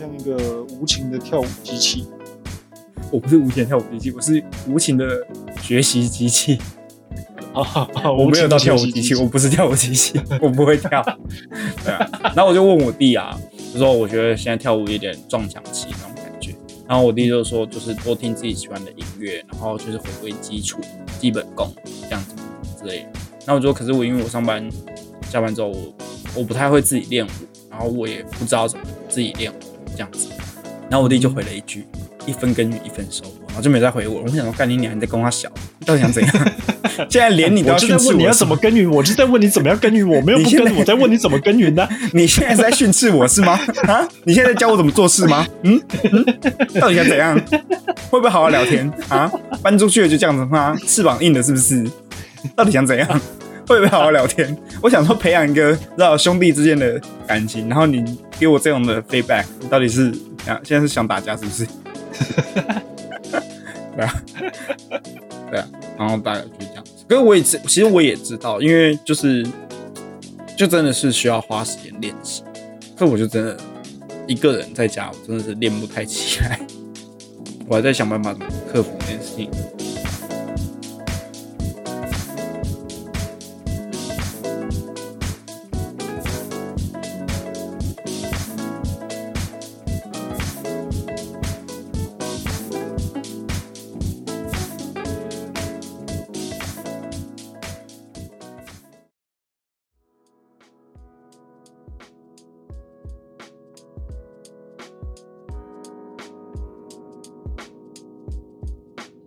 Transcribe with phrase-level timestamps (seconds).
[0.00, 2.06] 像一个无情的跳舞机器。
[3.12, 5.04] 我不是无情的跳舞机器，我是无情的
[5.60, 6.58] 学习机器。
[7.52, 11.02] 啊，我没有到跳舞机机器，我不是跳舞机器， 我不会跳。
[11.84, 13.38] 对啊，然后我就问我弟啊，
[13.74, 16.54] 就说我觉得现在跳舞有点撞墙期那种感觉。
[16.88, 20.80] 然后我弟就说，就是多听自己喜欢的音乐，然后就是回归基础、
[21.18, 21.70] 基本功
[22.04, 22.34] 这样子
[22.78, 23.08] 之类的。
[23.44, 24.66] 那我说，可是我因为我上班
[25.28, 25.92] 下班之后，我
[26.36, 27.30] 我不太会自己练舞，
[27.68, 29.56] 然后我也不知道怎么自己练舞
[30.00, 30.28] 这样子。
[30.88, 31.84] 然后我弟就回了一句
[32.26, 34.22] ：“一分耕耘一分收获。”然后就没再回我。
[34.22, 34.96] 我想说，干你娘！
[34.96, 36.32] 你在跟他小，你到底想怎样？
[37.10, 41.86] 现在连你都要训斥我，问你要怎么耕耘，我就在问你怎么样耕耘，我没有不耕耘，我在问你 怎么耕耘呢？
[42.14, 43.60] 你现在是在训斥我是吗？
[43.86, 44.08] 啊？
[44.24, 45.46] 你现在在教我怎么做事吗？
[45.64, 45.78] 嗯
[46.10, 46.24] 嗯，
[46.80, 47.38] 到底想怎样？
[48.10, 49.30] 会不会好好聊天啊？
[49.62, 50.74] 搬出去了就这样子吗？
[50.86, 51.86] 翅膀硬了是不是？
[52.56, 53.20] 到底想怎样？
[53.70, 54.56] 会不会好好聊天？
[54.82, 60.12] 我想说培养一个让兄弟之间的感情，然后你给我这样的 feedback，你到底是
[60.44, 61.64] 想现在是想打架是不是？
[63.94, 64.22] 对啊，
[65.52, 66.90] 对啊，然后大概就是这样子。
[67.08, 69.46] 可是我也知，其实我也知道，因为就是
[70.56, 72.42] 就真的是需要花时间练习。
[72.98, 73.56] 可我就真的
[74.26, 76.58] 一个人在家，我真的是练不太起来。
[77.68, 79.48] 我还在想办法怎么克服这件事情。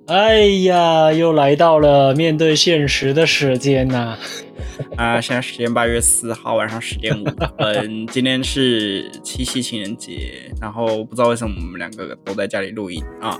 [0.07, 4.17] 哎呀，又来到了面对现实的时间呐、
[4.97, 7.23] 啊，现在时间八月四号晚上十点五
[7.57, 13.39] 分， 今天是七夕情人节，然后不知道为什么我们两个都在家里录音啊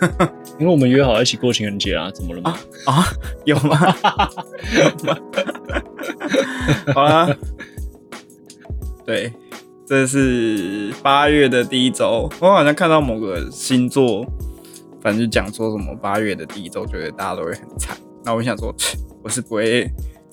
[0.60, 2.58] 因为我们约好一起过情人节啊，怎么了吗？
[2.84, 3.04] 啊，
[3.46, 3.96] 有吗？
[4.76, 5.18] 有吗？
[6.94, 7.34] 好啦，
[9.06, 9.32] 对，
[9.86, 14.26] 这是八月的第一周，我好像看到某个星座，
[15.02, 17.96] 反正就讲说什么八月的第一周，觉得大家都会很惨。
[18.24, 18.74] 那我想说，
[19.22, 19.82] 我是不会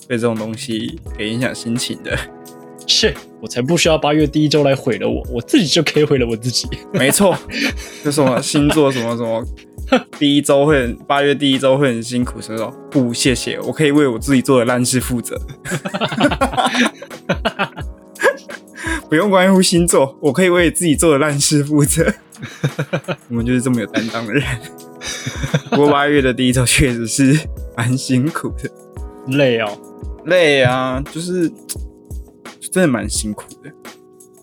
[0.06, 2.16] 被这种东西给影响心情的。
[2.86, 6.68] 是我才不需要八月第一周来毁了我，我自己就可以毁了我自己。
[6.92, 7.36] 没错，
[8.04, 9.44] 就什么星座什么什么，
[10.18, 15.40] 第一周会很八月第一周会很辛苦，所以说不谢谢，我可以为我自己做的烂事负责，
[19.10, 22.14] 不用关乎星座，我可以为自己做的烂事负责。
[23.28, 24.44] 我们就是这么有担当的人。
[25.70, 27.36] 不过八月的第一周确实是
[27.76, 28.70] 蛮辛苦的，
[29.36, 29.76] 累哦，
[30.26, 31.50] 累啊，就是
[32.70, 33.72] 真的蛮辛苦的。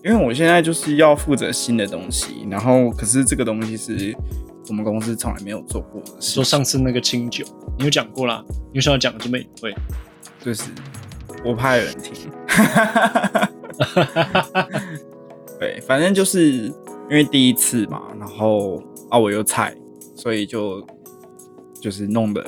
[0.04, 4.14] 因为我现在就是要负责新的东西，然后可是这个东西是
[4.68, 7.42] 我们公司从来没有做过的事说上次那个清酒，
[7.78, 9.74] 你有讲过啦，你有想要讲这么隐晦？
[10.44, 10.64] 就是
[11.42, 12.12] 我怕有人听。
[15.58, 19.74] 对，反正就是因为第一次嘛，然后啊我又菜，
[20.14, 20.86] 所以就
[21.80, 22.44] 就是弄的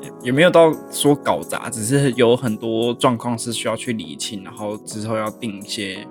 [0.00, 6.06] 也也没有到说搞砸，只是有很多状况是需要去理清，然后之后要定一些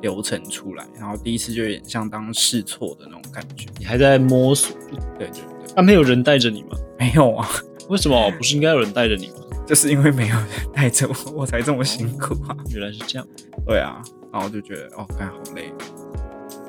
[0.00, 3.66] 流程出来，然后第一次就有点像当试错的那种感觉。
[3.78, 4.76] 你还在摸索，
[5.18, 6.76] 对对对，啊，没有人带着你吗？
[6.98, 7.48] 没有啊，
[7.88, 9.34] 为什么不是应该有人带着你吗？
[9.70, 10.44] 就是因为没有人
[10.74, 12.56] 带着我，我才这么辛苦啊。
[12.70, 13.28] 原来是这样，
[13.64, 15.72] 对啊，然后就觉得哦，干好累。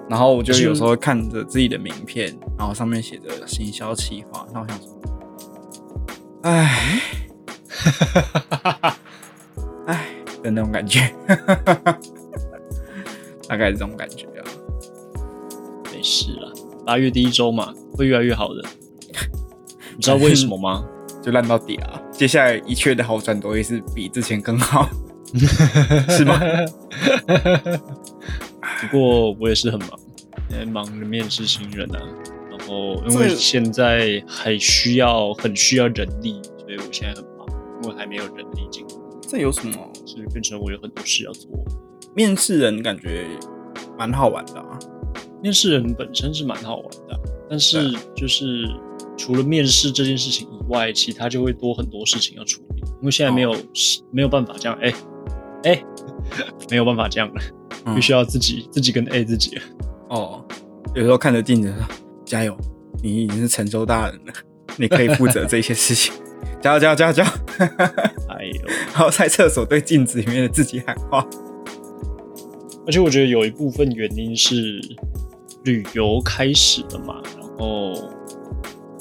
[0.07, 5.01] 然后我就有时候看着自己的名片，然后上面写着行销企划，那我想说，
[6.43, 7.01] 唉，
[9.87, 10.05] 唉
[10.43, 11.11] 的那种感觉，
[13.49, 14.45] 大概是这种感觉啊。
[15.91, 16.51] 没事啦，
[16.85, 18.63] 八月第一周嘛，会越来越好的。
[19.95, 20.85] 你知道为什么吗？
[21.23, 21.99] 就烂到底啊！
[22.21, 24.87] 接下来一切的好转都会是比之前更好，
[26.07, 26.39] 是吗？
[28.79, 29.89] 不过我也是很忙，
[30.47, 31.99] 现在忙着面试新人啊，
[32.51, 37.47] 然后因为现在还需要很需要人力，所以我现在很忙，
[37.81, 38.93] 因为还没有人力进来，
[39.27, 39.73] 这有什么？
[40.05, 41.49] 所以变成我有很多事要做。
[42.15, 43.25] 面试人感觉
[43.97, 44.77] 蛮好玩的啊。
[45.41, 47.19] 面试人本身是蛮好玩的，
[47.49, 48.63] 但是就是
[49.21, 53.55] 除了面试这件事情以外，其他就会多很多事情要处理，因为现在没有、
[54.11, 54.91] 没有办法这样，哎、
[55.65, 55.83] 哎、
[56.71, 57.41] 没有办法这样了，
[57.85, 59.61] 嗯必须要自己自己跟 A 自己了。
[60.09, 60.43] 哦，
[60.95, 61.95] 有时候看着镜子说
[62.25, 62.57] ：“加油，
[63.03, 64.33] 你已经是成熟大人了，
[64.75, 66.11] 你可以负责这些事情。”
[66.59, 67.31] 加油加油加油加油！
[68.27, 71.23] 哎呦，然后在厕所对镜子里面的自己喊话。
[72.87, 74.81] 而而且我觉得有一部分原因是
[75.63, 77.93] 旅游开始了嘛，然后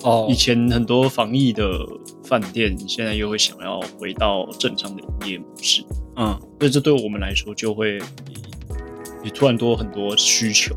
[0.03, 0.27] 哦。
[0.29, 1.71] 以前很多防疫的
[2.25, 5.85] 饭店，现在又会想要回到正常的营业模式，
[6.17, 7.99] 嗯，所以这对我们来说就会
[9.23, 10.75] 也突然多很多需求，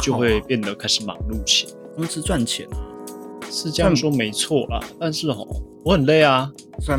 [0.00, 1.72] 就会变得开始忙碌起来。
[1.96, 2.76] 公司赚钱啊，
[3.50, 5.46] 是这样说没错啦，但是哦，
[5.84, 6.50] 我很累啊，
[6.80, 6.98] 算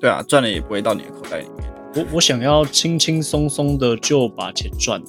[0.00, 5.00] 对啊，赚了也不会到你的口袋里面，我我想要轻轻松松的就把钱赚，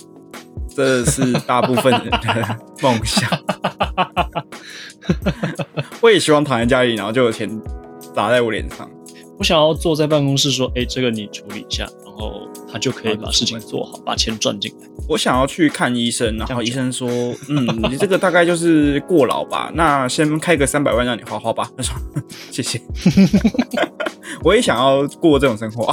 [0.69, 3.27] 这是大部分人的梦想。
[6.01, 7.49] 我也希望躺在家里，然后就有钱
[8.15, 8.89] 砸在我脸上。
[9.37, 14.87] 我想要坐在办公室说，哎、这个你处理一下，然后他就可以把事情做好，把钱赚进来。
[15.07, 17.09] 我想要去看医生，然后医生说
[17.47, 21.95] ：“嗯， 你这个大概就是过劳吧，那先开个三百万让你花花吧。”他说
[22.51, 22.81] ：“谢谢。
[24.43, 25.89] ”我也想要过这种生活。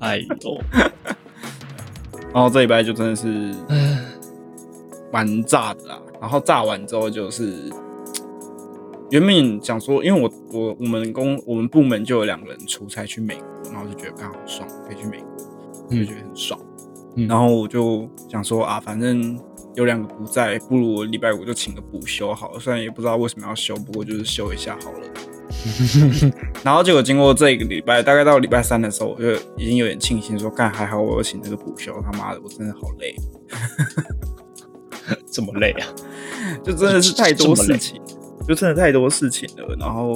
[0.00, 0.60] 哎呦，
[2.34, 3.54] 然后这礼拜就真的是
[5.12, 5.98] 蛮炸的啦。
[6.20, 7.72] 然后炸完之后就是，
[9.10, 16.58] 原本想说，因为我我我们公我们部门就有两个人出差去美国，然后就觉得刚好爽，可以去美国，就觉得很爽。
[17.16, 19.36] 嗯然后我就想说啊，反正
[19.74, 22.60] 有两个不在，不如我礼拜五就请个补休好了。
[22.60, 25.00] 虽然也不知道为什么要休，不过就是休一下好了。
[26.62, 33.16] 然后结果经过这一个礼拜，大概到礼拜三的时候，我就已经有点庆幸说，干还好我有请这个补休，他妈的我真的好累，
[35.26, 35.88] 这么累啊？
[36.62, 38.00] 就真的是太多事情，
[38.48, 39.76] 就真的太多事情了。
[39.78, 40.14] 然后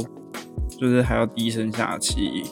[0.80, 2.42] 就是还要低声下气，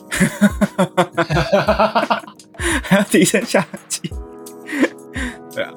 [2.83, 4.09] 还要低声下气，
[5.53, 5.73] 对啊，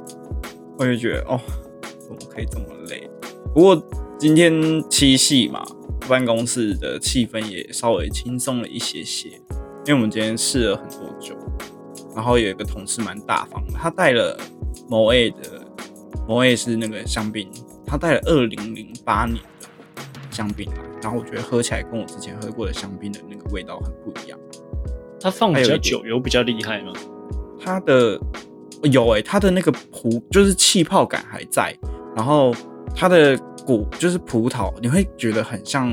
[0.78, 1.40] 我就觉得哦，
[1.98, 3.10] 怎么可以这么累？
[3.52, 3.82] 不过
[4.18, 4.52] 今天
[4.88, 5.64] 七夕嘛，
[6.08, 9.30] 办公室的气氛也稍微轻松了一些些，
[9.86, 11.34] 因为我们今天试了很多酒，
[12.14, 14.38] 然后有一个同事蛮大方的，他带了
[14.88, 15.66] 某 A 的
[16.28, 17.50] 某 A 是那个香槟，
[17.84, 19.42] 他带了二零零八年
[20.34, 24.38] 香槟来，然后我觉得喝起来跟我之前喝过的香槟的那个味道很不一样。
[25.20, 26.92] 它放比较久有比较厉害吗？
[27.58, 28.20] 它的
[28.82, 31.74] 有诶、它的那个葡就是气泡感还在，
[32.14, 32.54] 然后
[32.94, 35.90] 它的果就是葡萄，你会觉得很像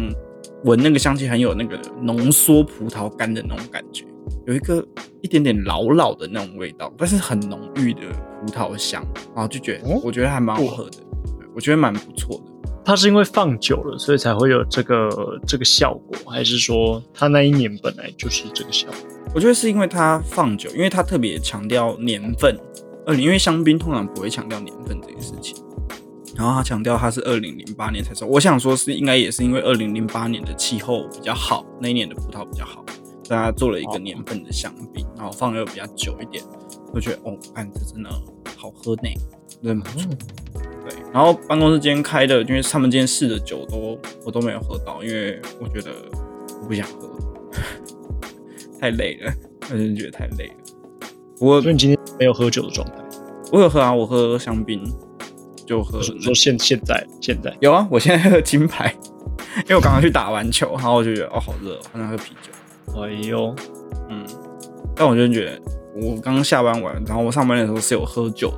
[0.65, 4.05] 闻那个香气，很有那个浓缩葡萄干的那种感觉，
[4.45, 4.85] 有一个
[5.21, 8.01] 一点点老老的那种味道，但是很浓郁的
[8.41, 9.01] 葡萄香，
[9.33, 10.97] 然后就觉得、哦我觉得还蛮好喝的，
[11.55, 12.50] 我觉得蛮不错的。
[12.83, 18.97] 它是因为放久了，所以才会有这个这个效果，还是说它那一年本来就是这个效果？
[19.33, 22.57] 我觉得是因为它放久，因为它特别强调年份，
[23.05, 25.55] 呃，因为香槟通常不会强调年份这件事情，
[26.35, 32.83] 然后他强调它是二零零八年才收，我想说是应该也是因为二零零八年的气候比较好，那一年的葡萄比较好，
[33.23, 36.43] 所以他做了一个年份的香槟，然后放的又比较久一点，
[36.93, 38.09] 我觉得哦，看这真的
[38.57, 39.09] 好喝呢，
[39.63, 40.09] 真的不错。
[40.53, 45.91] 对，然后办公室今天开的，因为他们今天试的酒都我都没有喝到，因为我觉得
[46.61, 47.09] 我不想喝，
[48.79, 49.31] 太累了，
[49.69, 50.53] 我真的觉得太累了。
[51.37, 52.95] 不过所以你今天没有喝酒的状态？
[53.51, 54.81] 我有喝啊，我喝香槟，
[55.65, 58.95] 就喝说说现现在现在有啊，我现在喝金牌，
[59.57, 63.01] 因为我刚刚去打完球，然后我就觉得哦好热哦，好想喝啤酒。
[63.01, 63.55] 哎呦，
[64.09, 64.25] 嗯，
[64.95, 65.61] 但我就觉得
[66.01, 68.57] 我刚刚下班完，然后我上班的时候是有喝酒的，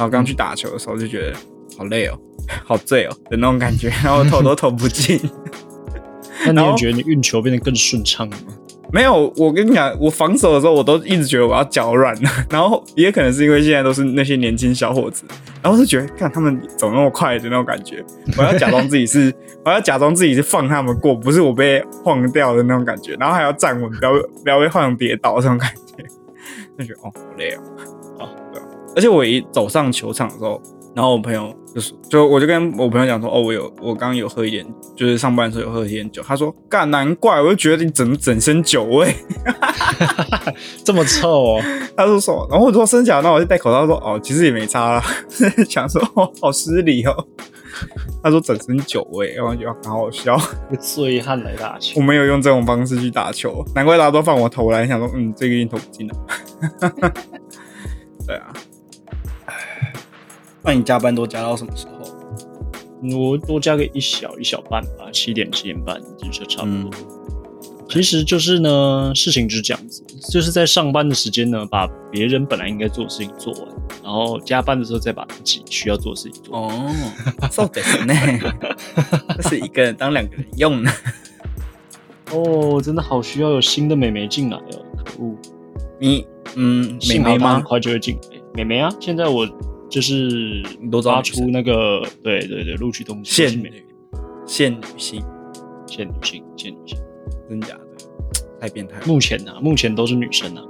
[0.00, 1.36] 然后刚去打球的时候就觉得
[1.76, 2.18] 好累哦，
[2.64, 5.20] 好醉哦的那种感觉， 然后我投都投不进。
[6.46, 8.36] 那你有觉得你运球变得更顺畅吗？
[8.94, 15.24] 没有，我跟你讲，我防守的时候，我都一直觉得我要脚软了，然后也可能是因为现在都是那些年轻小伙子，
[15.62, 18.02] 然后就觉得看他们走那么快的那种感觉，
[18.38, 19.30] 我要假装自己是，
[19.66, 26.02] 我要假装自己是放他们过，不是我被晃掉的那种感觉，然后还要站稳，不要不要被晃跌倒这种感觉，
[26.78, 27.60] 就觉得哦好累哦，
[29.00, 30.60] 而且我一走上球场的时候，
[30.94, 36.22] 然后我朋友就是，就我就跟我朋友讲说，哦，我有我刚刚有喝一点，就是上班的时候有喝一点酒。
[36.22, 39.14] 他说，干，难怪，我就觉得你整整身酒味。
[40.84, 41.62] 这么臭哦！
[41.96, 42.46] 他说什么？
[42.50, 43.20] 然后我说真假？
[43.20, 45.02] 那我就戴口罩说，哦，其实也没差啦。
[45.66, 47.26] 想说，哦，好失礼哦。
[48.22, 50.38] 他说整身酒味，然后就好好笑。
[50.78, 56.14] 醉汉来打球我，没有用这种方式去打球，难怪大家都放我投篮，想说，嗯，这个一定投不进了。
[58.26, 58.60] 对啊，唉，
[60.63, 63.17] 那你加班都加到什么时候？
[63.17, 66.01] 我多加个一小一小半吧，七点七点半
[66.31, 66.89] 就差不多。
[66.91, 66.91] 嗯
[67.87, 73.67] 其实就是呢，事情就是这样子，就是在上班的时间呢，把别人本来应该做的事情做完，
[74.03, 76.77] 然后加班的时候再把自己需要做的事情做完。
[76.77, 76.91] 哦，
[77.51, 78.39] そうですね。
[79.37, 80.91] 这是一个人当两个人用的。
[82.31, 85.35] 哦，真的好需要有新的美眉进来哦，可恶！
[85.99, 87.63] 你嗯，美眉吗幸好她很？
[87.63, 88.21] 快就会进来。
[88.55, 89.47] 妹妹啊，现在我
[89.90, 93.70] 就是发你都知道女生出那个，对对对，录取通知是妹
[94.46, 95.24] 现女现女性，
[95.86, 96.98] 限女性，限女性。
[97.48, 97.80] 真假的？
[98.60, 99.06] 太变态了。
[99.06, 100.62] 目前啊，目前都是女生啊。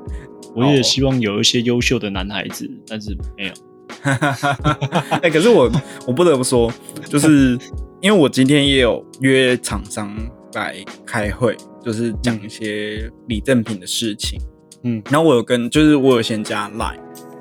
[0.57, 3.53] 我也希望有一些优秀的男孩子，但是没有。
[4.03, 5.71] 哎、 可是我
[6.07, 6.73] 我不得不说，
[7.09, 7.59] 就是
[8.01, 10.17] 因为我今天也有约厂商
[10.55, 10.75] 来
[11.05, 14.41] 开会，就是讲一些礼赠品的事情。
[14.83, 16.99] 嗯然后我有跟，就是我有先加 Line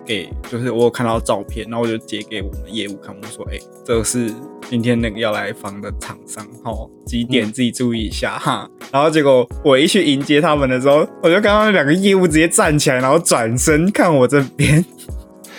[0.09, 4.33] 给，就是我有看到照片，然后我就截给我们业务看，我说，哎、这是
[4.67, 8.67] 今天那个要来访的厂商，哦，几点自己注意一下、哈。
[8.91, 14.83] 然后结果我一去迎接他们的时候，我就看到两个业务直接站起来，然后转身看我这边，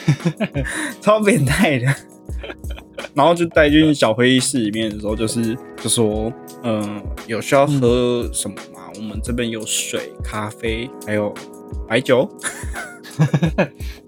[1.01, 1.87] 超变态的。
[3.15, 6.33] 然后就带进小会议室里面的时候，就是就说，
[6.65, 8.81] 嗯、有需要喝什么吗？
[8.97, 11.33] 我们这边有水、咖啡，还有
[11.87, 12.29] 白酒。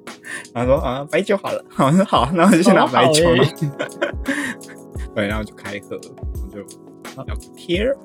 [0.55, 7.97] 然后说啊，白酒好了， 我说好，那我就去拿白酒，哦好然后对，然后就开喝，然后就聊个天儿，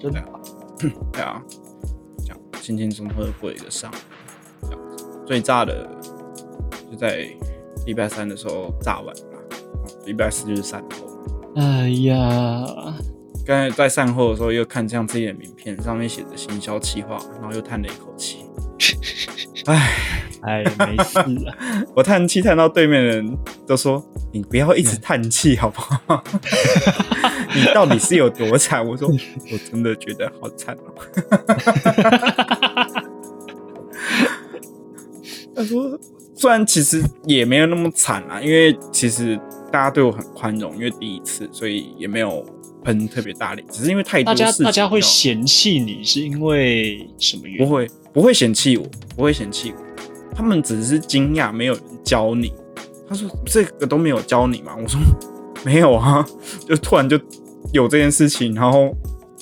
[0.00, 0.22] 真的
[1.12, 1.42] 对啊，
[2.18, 3.94] 这样轻轻松松的过一个上午，
[4.62, 5.04] 这样子。
[5.26, 5.88] 最炸的
[6.90, 7.28] 就在
[7.86, 9.14] 礼拜三的时候炸完
[10.04, 11.62] 礼拜四就是散后嘛。
[11.62, 12.64] 哎呀，
[13.46, 18.46] 刚才在散后的时候又看这样自己的名片，上面写着行销企划，然后又叹了一口气。
[19.66, 21.26] 唉，哎，没事啊。
[21.94, 26.24] 我叹气叹到对面的人都说：“你不要一直叹气好不好？
[27.54, 30.94] 你到底是有多惨？”我说：“我真的觉得好惨哦。”
[35.54, 35.98] 他说
[36.34, 39.38] ：“虽然其实也没有那么惨啊，因为其实
[39.70, 42.44] 大家对我很宽容，因为第一次，所以也没有
[42.82, 47.66] 喷特别大力，只是因为太多大家大家会嫌弃你，是因为什么原因？
[47.68, 48.84] 不会不会嫌弃我，
[49.14, 49.80] 不会嫌弃我，
[50.34, 52.52] 他们只是惊讶没有人教你。
[53.08, 54.74] 他说这个都没有教你吗？
[54.80, 54.98] 我说
[55.64, 56.26] 没有啊，
[56.66, 57.18] 就突然就
[57.72, 58.94] 有这件事情，然后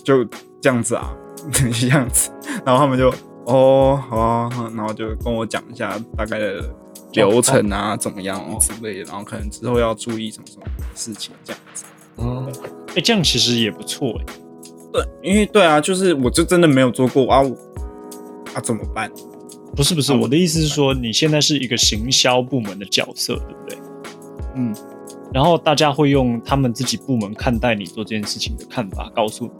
[0.02, 0.24] 就
[0.60, 1.14] 这样子啊，
[1.52, 2.30] 这样子，
[2.64, 3.12] 然后他们就
[3.46, 6.62] 哦好啊，然后就跟我讲一下大概的
[7.12, 11.84] 流程啊，怎么样之类的，然后可能之后要注意什么什么事情这样子。
[12.16, 12.50] 哦，
[12.96, 14.24] 哎，这样其实也不错哎。
[14.92, 17.56] 对，因为对啊，就是我就真的没有做过啊，我
[18.52, 19.08] 啊怎么办？
[19.74, 23.78] 不是不是，啊我的意思是说，你现在是一个行销部门的角色，对不对？
[24.56, 24.74] 嗯，
[25.32, 29.52] 然后大家会用他们自己部门看待你做这件事情的看法告诉你。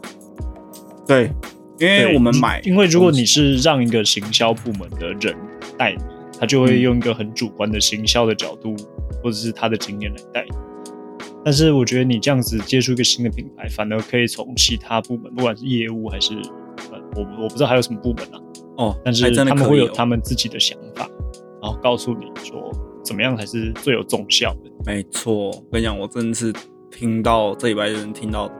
[1.07, 1.31] 对，
[1.79, 5.35] 因为我们买，因为如果你是让一个行销部门的人
[5.77, 6.03] 带你，
[6.39, 8.75] 他就会用一个很主观的行销的角度，
[9.23, 10.51] 或者是他的经验来带你。
[11.43, 16.35] 但是我觉得你这样子接触一个新的品牌，反而可以从其他部门，不管是业务还是
[16.91, 18.39] 呃，我我不知道还有什么部门啊，
[18.77, 21.09] 哦，但是他们会有他们自己的想法，
[21.61, 22.71] 然后告诉你说
[23.03, 24.71] 怎么样才是最有重效的。
[24.85, 26.53] 没错，我跟你讲，我真的是
[26.89, 28.51] 听到这礼拜人听到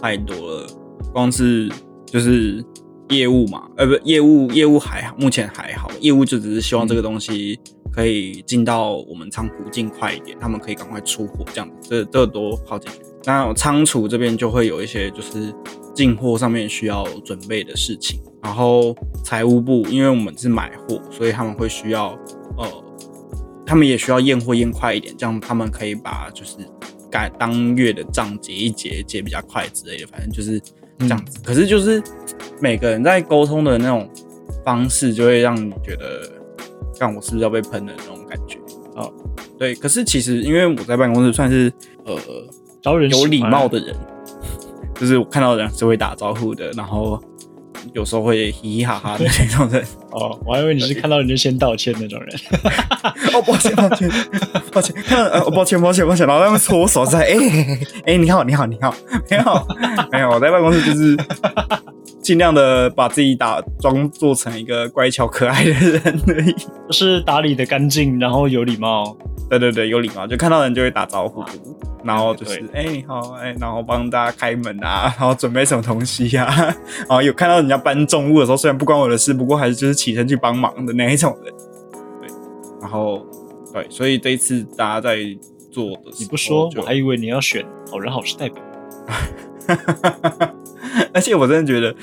[0.00, 0.66] 太多了，
[1.12, 1.70] 光是
[2.06, 2.64] 就是
[3.10, 7.58] 业务嘛，呃，不，业务业务还好，目前还好，业务就只是希望这个东西
[7.92, 13.04] 可以进到我们仓库尽快一点，他们可以赶快出货这样子，这这多好解决。
[13.24, 15.52] 那仓储这边就会有一些就是
[15.98, 22.16] 进货上面需要准备的事情，然后财务部因为我们是买货，所以他们会需要
[22.56, 22.84] 呃
[23.66, 26.58] 他们也需要验货验快一点，这样他们可以把就是
[27.10, 30.62] 改当月的账结一结，结比较快之类的，反正就是
[31.00, 31.40] 这样子。
[31.42, 32.00] 可是就是
[32.60, 34.08] 每个人在沟通的那种
[34.64, 36.30] 方式，就会让你觉得，
[36.96, 38.56] 看我是不是要被喷的那种感觉
[38.94, 39.12] 啊、哦
[39.58, 41.72] 对，可是其实因为我在办公室算是
[42.04, 42.16] 呃
[42.80, 43.96] 招人有礼貌的人，
[45.00, 47.22] 就是我看到人是会打招呼的，然后
[47.92, 49.84] 有时候会嘻嘻哈哈的那种人。
[50.10, 52.40] 哦，我还以为你是看到人就先道歉那种人。
[53.34, 54.10] 哦，抱歉，抱歉，
[54.72, 57.36] 抱歉，看到呃，抱歉，抱歉，抱歉，然后他们搓我手在，哎、
[58.06, 58.92] 哎、你好，你好，你好，
[59.30, 59.66] 没有，
[60.10, 61.16] 没有，我在办公室就是
[62.28, 66.52] 尽量的把自己打装做成一个乖巧可爱的人而已。
[66.86, 69.16] 就是打理的干净，然后有礼貌。
[69.48, 71.42] 对对对，有礼貌，就看到人就会打招呼，
[72.04, 76.76] 然后就是对哎、你好，哎、然后帮大家开门啊， 然后准备什么东西呀、啊，
[77.08, 81.54] 然后有看到人家搬重物的时候，虽然不关我的事，不过还是就是起身去帮忙的那一种人。
[82.20, 82.28] 对，
[82.82, 83.24] 然后
[83.72, 85.16] 对，所以这一次大家在
[85.70, 88.62] 做的你不说，我还以为你要选好人好事代表。
[91.12, 91.94] 而且我真的觉得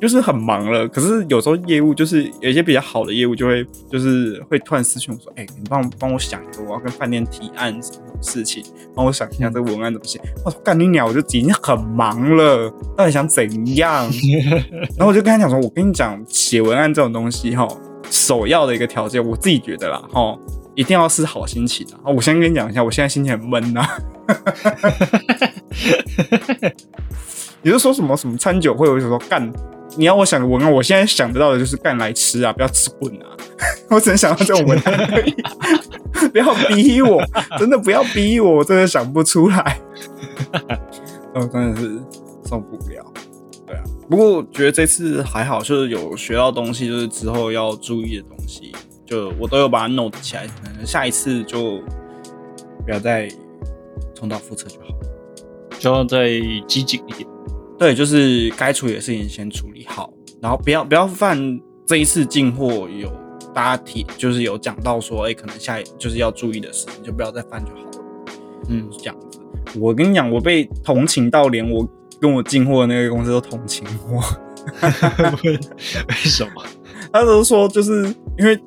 [0.00, 8.62] 就是很忙了，可是有时候业务就是有一些比较好的业务就会就是会突然私信我说，哎、你帮我帮我想一个，我要跟饭店提案什么事情，
[8.94, 10.20] 帮我想一下这个文案怎么写。
[10.44, 13.44] 我说干你鸟，我就已经很忙了，到底想怎
[13.76, 14.08] 样？
[14.96, 17.66] 然后我就跟他讲说，我跟你讲，写文案这种东西哈，
[18.10, 20.38] 首要的一个条件，我自己觉得啦哈，
[20.78, 22.06] 一定要是好心情啊！
[22.06, 23.84] 我先跟你讲一下，我现在心情很闷呐、
[27.62, 28.88] 你是说什么什么餐酒会？
[28.88, 29.52] 我就说干，
[29.96, 33.26] 你要我想文案，我现在想得到的就是干来吃啊，不要吃滚啊！
[33.90, 35.34] 我只能想到这种文案而已，
[36.30, 37.20] 不要逼我，
[37.58, 39.80] 真的不要逼我，我真的想不出来。
[41.34, 42.00] 我真的是
[42.48, 43.04] 受不了。
[43.66, 48.72] 对啊，不过我觉得这次还好，就是有学到东西，就是之后要注意的东西，
[49.08, 51.80] 就我都有把它 note 起来，可能下一次就
[52.84, 53.26] 不要再
[54.14, 54.88] 重蹈覆辙就好。
[55.78, 56.28] 就要再
[56.66, 57.26] 机警一点。
[57.78, 60.12] 对，就是该处理的事情先处理好，
[60.42, 61.38] 然后不要不要犯
[61.86, 63.10] 这一次进货有
[63.54, 67.90] 大家提，就是有讲到说，哎、可能下一就是要注意的事情，就不要再犯就好了。
[68.68, 69.40] 嗯，这样子。
[69.78, 71.88] 我跟你讲，我被同情到连我
[72.20, 74.20] 跟我进货的那个公司都同情我。
[75.44, 76.62] 为什么？
[77.12, 78.58] 他都说就是因为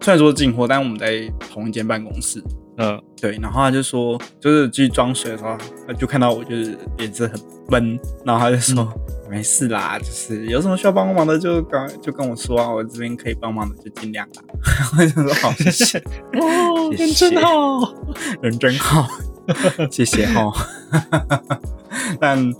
[0.00, 2.42] 虽然说进货，但我们在同一间办公室，
[2.78, 5.56] 嗯，对，然后他就说，就是去装水的时候，
[5.86, 8.88] 他就看到我就是脸色很闷，然后他就说、
[9.28, 14.42] 没事啦，就是有什么需要帮忙的就刚就跟我说啊，我这边可以帮忙的就尽量啦。
[14.98, 15.98] 我就说好，谢谢，
[16.40, 17.94] 哦，谢人真好。
[18.40, 19.06] 人真好，
[19.90, 20.52] 谢谢哈。
[22.20, 22.52] 但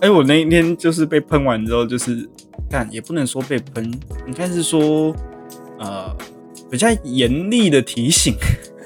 [0.00, 2.28] 哎，我那一天就是被喷完之后，就是
[2.68, 3.84] 但也不能说被喷，
[4.26, 5.14] 应该是说
[5.78, 6.14] 呃
[6.70, 8.34] 比较严厉的提醒，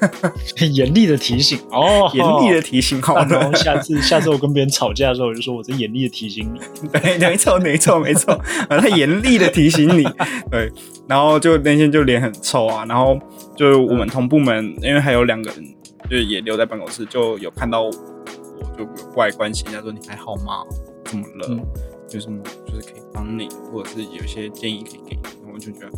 [0.72, 3.54] 严厉的提醒哦，严厉的提醒好了然后。
[3.56, 6.60] 下次下次我跟别人吵架的时候，我就说我在严厉的提醒你。
[6.92, 8.32] 对，没错，没错，没错。
[8.68, 10.04] 啊，他严厉的提醒你，
[10.50, 10.70] 对，
[11.08, 13.18] 然后就那天就脸很臭啊，然后
[13.56, 15.64] 就我们同部门，因为还有两个人，
[16.10, 20.64] 就也留在办公室，就有看到我，我就有过来关心一下，说你还好吗？
[21.04, 21.46] 怎么了？
[21.50, 21.64] 嗯
[22.10, 25.90] 有什么就是可以帮你，或者是有一些建议可以给你，我就觉得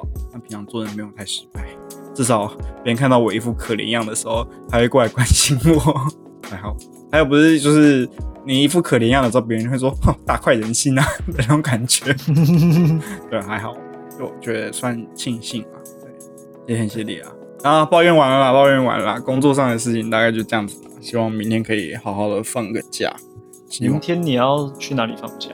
[0.00, 1.66] 好，那平常做人没有太失败，
[2.14, 2.46] 至少
[2.82, 5.78] 别人看到我一副可怜样的时候，他会过来关心我，
[6.48, 6.74] 还好。
[7.12, 8.08] 还有不是就是
[8.46, 12.14] 你一副可怜样的时候，别人会说大快人心啊的 那种感觉。
[13.28, 13.74] 对，还好，
[14.18, 15.68] 就我觉得算庆幸吧。
[16.66, 17.32] 对，也很谢谢啊。
[17.62, 20.90] 啊，抱怨完了啦，抱怨完了啦，工作上的事情大概就这样子啦。
[21.00, 23.14] 希望明天可以好好的放个假。
[23.80, 25.50] 明天你要去哪里放假？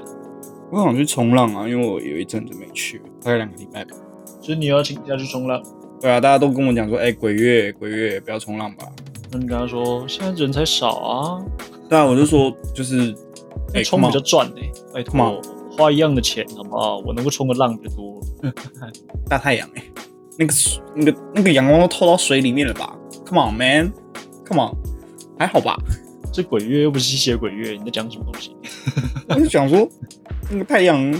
[0.70, 3.96] 我想去冲浪啊，因为我有一阵子没去了，大概两个礼拜吧。
[4.40, 5.62] 所以你要请假去冲浪。
[6.00, 8.86] 对啊，大家都跟我讲说，哎、鬼月鬼月不要冲浪吧。
[9.32, 11.44] 那你跟他说，现在人才少啊，
[11.88, 13.14] 对啊，我就说就是，
[13.74, 14.60] 哎、冲比较 on 赚呢、
[14.94, 16.98] 拜 Come 托，花一样的钱好不好？
[16.98, 18.52] 我能够冲个浪就多了。
[19.28, 19.82] 大太阳哎、
[20.38, 24.76] 那个水那个那个阳光都透到水里面了吧？Come on man，Come on，
[25.38, 25.76] 还好吧？
[26.32, 28.54] 这鬼月又不是吸血鬼月，你在讲什么东西？
[29.28, 29.88] 我就想说，
[30.50, 31.10] 那个太阳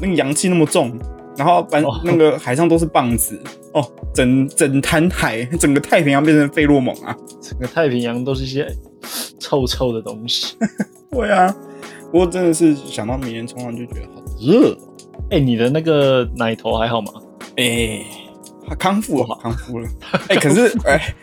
[0.00, 0.98] 那个阳气那么重，
[1.36, 3.40] 然后把哦那个海上都是棒子
[3.72, 7.16] 哦，整整滩海，整个太平洋变成费洛蒙啊！
[7.40, 8.66] 整个太平洋都是一些
[9.38, 10.56] 臭臭的东西。
[11.10, 11.54] 对啊，
[12.10, 14.78] 不过真的是想到明年冲浪就觉得好热哦。
[15.30, 17.12] 哎、你的那个奶头还好吗？
[17.56, 18.04] 哎、
[18.68, 19.88] 他康复了，康复了。
[20.28, 21.14] 哎、可是哎、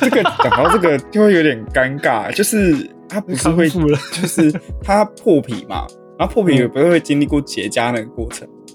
[0.00, 5.86] 这个讲到这个就会有点尴尬，就是他不是会，康复了就是他破皮嘛，
[6.18, 8.73] 然后破皮也不是会经历过结痂那个过程，嗯，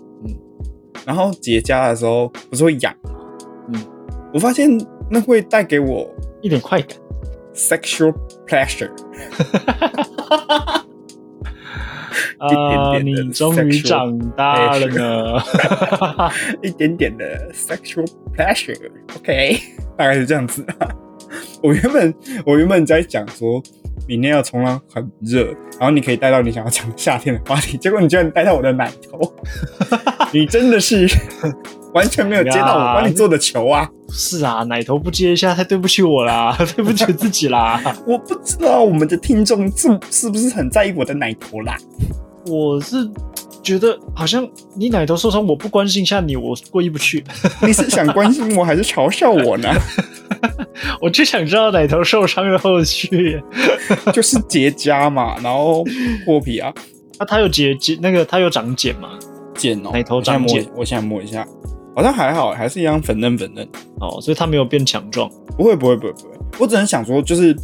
[1.09, 3.09] 然后结痂的时候不是会痒吗？
[3.73, 3.83] 嗯，
[4.31, 4.69] 我发现
[5.09, 6.07] 那会带给我
[6.39, 6.95] 一点快感
[7.55, 8.13] sexual
[8.45, 8.91] pleasure，
[12.37, 12.45] 啊！
[12.45, 15.41] 一点点的你终于长大了呢。
[16.61, 19.57] 一点点的 sexual pleasure，OK，、
[19.97, 20.63] 大概是这样子。
[21.63, 22.13] 我原本
[22.45, 23.59] 我原本在讲说，
[24.07, 25.45] 明天要冲浪很热，
[25.79, 29.19] 然后你可以带到你想要讲夏天的话题，结果你居然带到我的奶头，
[30.33, 31.07] 你真的是
[31.93, 33.89] 完全没有接到我帮你做的球啊！
[34.11, 37.81] 是啊，奶头不接一下，太对不起我啦， 对不起自己啦。
[38.05, 41.75] 我不知道我们的听众是是不是很在意我的奶头啦？
[42.45, 42.95] 我是
[43.63, 47.23] 觉得好像你奶头受伤，我不关心一下你，我过意不去。
[47.63, 49.69] 你是想关心我还是嘲笑我呢？
[51.01, 53.41] 我就想知道奶头受伤的后续。
[54.13, 55.83] 就是结痂嘛，然后
[56.23, 56.71] 破皮啊，
[57.19, 59.09] 那它有结结那个，它有长茧吗？
[59.75, 61.47] 奶头长茧，我现在摸一下，
[61.95, 63.67] 好像还好，还是一样粉嫩粉嫩。
[63.99, 65.29] 哦，所以它没有变强壮。
[65.57, 67.55] 不会不会不会不会，我只能想说，就是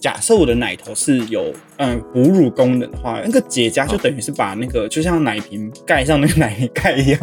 [0.00, 7.20] 假设我的奶头是有嗯哺乳功能的话，那个结痂就等于是把那个就像奶瓶盖上那个奶盖一样，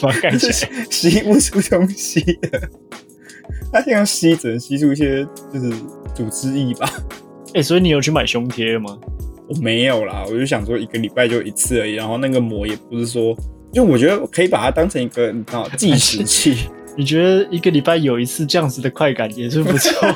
[0.00, 0.86] 把它盖起来。
[0.90, 2.68] 吸不出东西的。
[3.72, 5.72] 它这样吸只能吸出一些就是
[6.14, 6.88] 组织液吧。
[7.54, 8.96] 哎、所以你有去买胸贴了吗？
[9.54, 13.36] 我没有啦，我就想说一个礼拜就一次而已，然后那个膜也不是说，
[13.72, 19.90] 就我觉得可以把它当成一个你知道计时 器，你觉得一个礼拜有一次这样子的快感也是不错。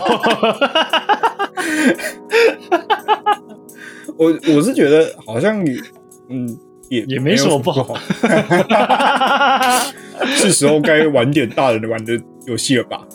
[4.18, 5.62] 我我是觉得好像
[6.30, 7.94] 嗯也也没什么不好，
[10.36, 13.06] 是时候该玩点大人玩的游戏了吧？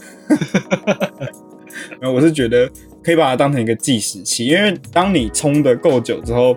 [2.00, 2.70] 然后我是觉得
[3.04, 6.56] 可以把它当成一个计时器，因为当你冲的够久之后，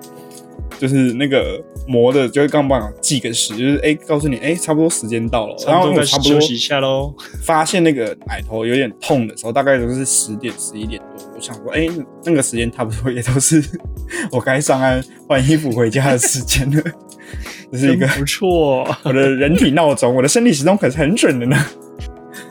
[0.79, 7.15] 就是那个磨的就会刚帮计个时，就是哎告诉你哎差不多时间到了，然差不多休息一下喽。
[7.43, 11.27] 发现那个奶头有点痛的时候，大概都是十点十一点多。
[11.35, 11.89] 我想说，哎，
[12.25, 13.63] 那个时间差不多也都是
[14.33, 16.83] 我该上岸换衣服回家的时间了。
[17.73, 21.57] 这是一个不错，我的人体闹钟，我的生理时钟可是很准的呢。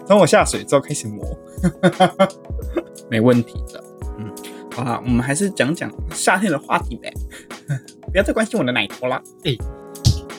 [0.06, 1.26] 等我下水之后开始磨，
[3.10, 3.84] 没问题的。
[4.20, 4.32] 嗯，
[4.74, 7.12] 好啦，我们还是讲讲夏天的话题呗，
[8.12, 9.22] 不要再关心我的奶头啦。
[9.44, 9.56] 哎，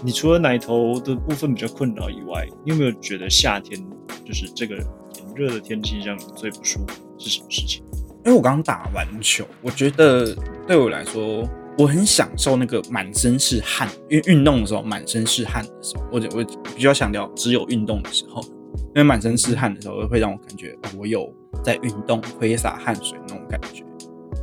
[0.02, 3.80] 你除了奶头的部分比较困扰以外，你有没有觉得夏天
[4.24, 7.82] 就是这个炎热的天气让你最不舒服是什么事情？
[8.24, 10.34] 因为我刚打完球，我觉得
[10.66, 18.42] 对我来说，我很享受那个满身是汗，因为运动的时候满身是汗的时候，我我比较强调只有运动的时候，
[18.76, 21.32] 因为满身是汗的时候会让我感觉我有
[21.62, 23.84] 在运动挥洒汗水那种感觉。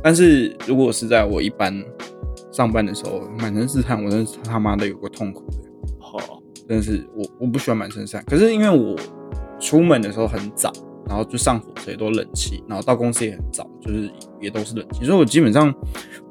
[0.02, 1.72] 但是如果是在我一般
[2.50, 5.58] 上班的时候，满身是汗，我真是他妈的有个痛苦的。
[5.98, 6.18] 好，
[6.68, 8.96] 真的是我我不喜欢满身晒，可是因为我
[9.60, 10.72] 出门的时候很早。
[11.04, 14.08] 然后就上火车也都冷气，然后到公司也很早，就是
[14.40, 15.74] 也都是冷气，所以我基本上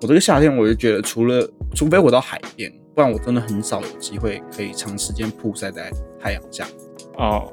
[0.02, 6.66] 我这个夏天我就觉得，除了除非我到海边，不然我真的很少有机会可以长时间曝晒在太阳下。
[7.18, 7.52] 哦，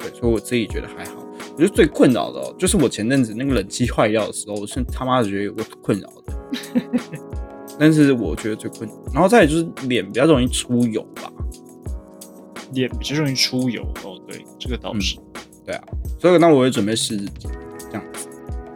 [0.00, 1.24] 对，所以我自己觉得还好。
[1.52, 6.34] 我觉得最困扰的，哦就是我前阵子那个冷气坏掉的时候，我是他妈的觉得有个困扰的。
[7.78, 11.30] 但是我觉得最困扰，然后再就是脸比较容易出油吧，
[12.72, 13.82] 脸比较容易出油。
[14.04, 15.16] 哦，对，这个倒是。
[15.64, 15.84] 对啊，
[16.18, 17.50] 所以那我也准备湿纸巾，
[17.90, 18.28] 这样子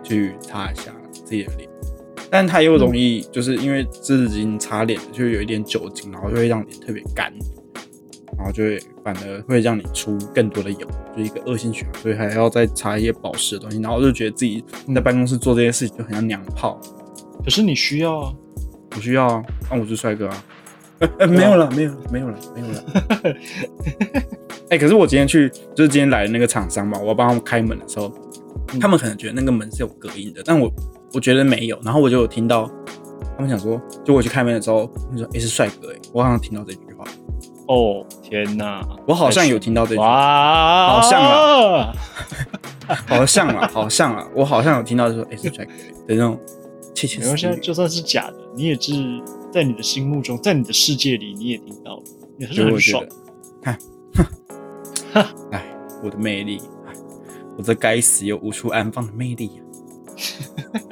[0.02, 1.68] 去擦一下自己的脸，
[2.30, 7.32] 但它又容易就是因为湿纸巾擦脸就有一点酒精，然后就会让脸特别干，
[8.36, 10.86] 然后就会反而会让你出更多的油，
[11.16, 14.64] 就一个恶性循环，所以还要再擦一些保湿的东西，然后就觉得自己
[14.94, 16.80] 在办公室做这些事情就很像娘炮。
[17.44, 18.34] 可是你需要啊，
[18.96, 20.44] 我需要啊，那我是帅哥啊。
[21.28, 22.84] 没有了，没有了，没有了，没有了。
[24.70, 28.10] 哎，可是我今天去，就是今天来的那个厂商嘛，我要帮他们开门的时候，
[28.80, 30.72] 他们可能觉得那个门是有隔音的，但我
[31.12, 31.78] 我觉得没有。
[31.84, 32.70] 然后我就有听到
[33.36, 36.83] 他们想说，就我去开门的时候，他们说：“哎，是帅哥。”哎，我好像听到这句话。
[37.66, 38.86] 哦，天哪！
[39.06, 41.94] 我好像有听到这句话，好像啊，
[43.06, 45.72] 好像啊， 好像啊，我好像有听到说：“哎，是帅哥。”
[46.06, 46.38] 的那种
[46.94, 47.56] 窃窃私语。
[47.60, 48.92] 就算是假的，你也是。
[49.54, 52.02] 在你的心目中，在你的世界里，你也听到了，
[52.40, 53.06] 也是很爽。
[53.62, 53.78] 看，
[55.52, 55.62] 哎，
[56.02, 56.60] 我的魅力，
[57.56, 59.62] 我这该死又无处安放的魅力。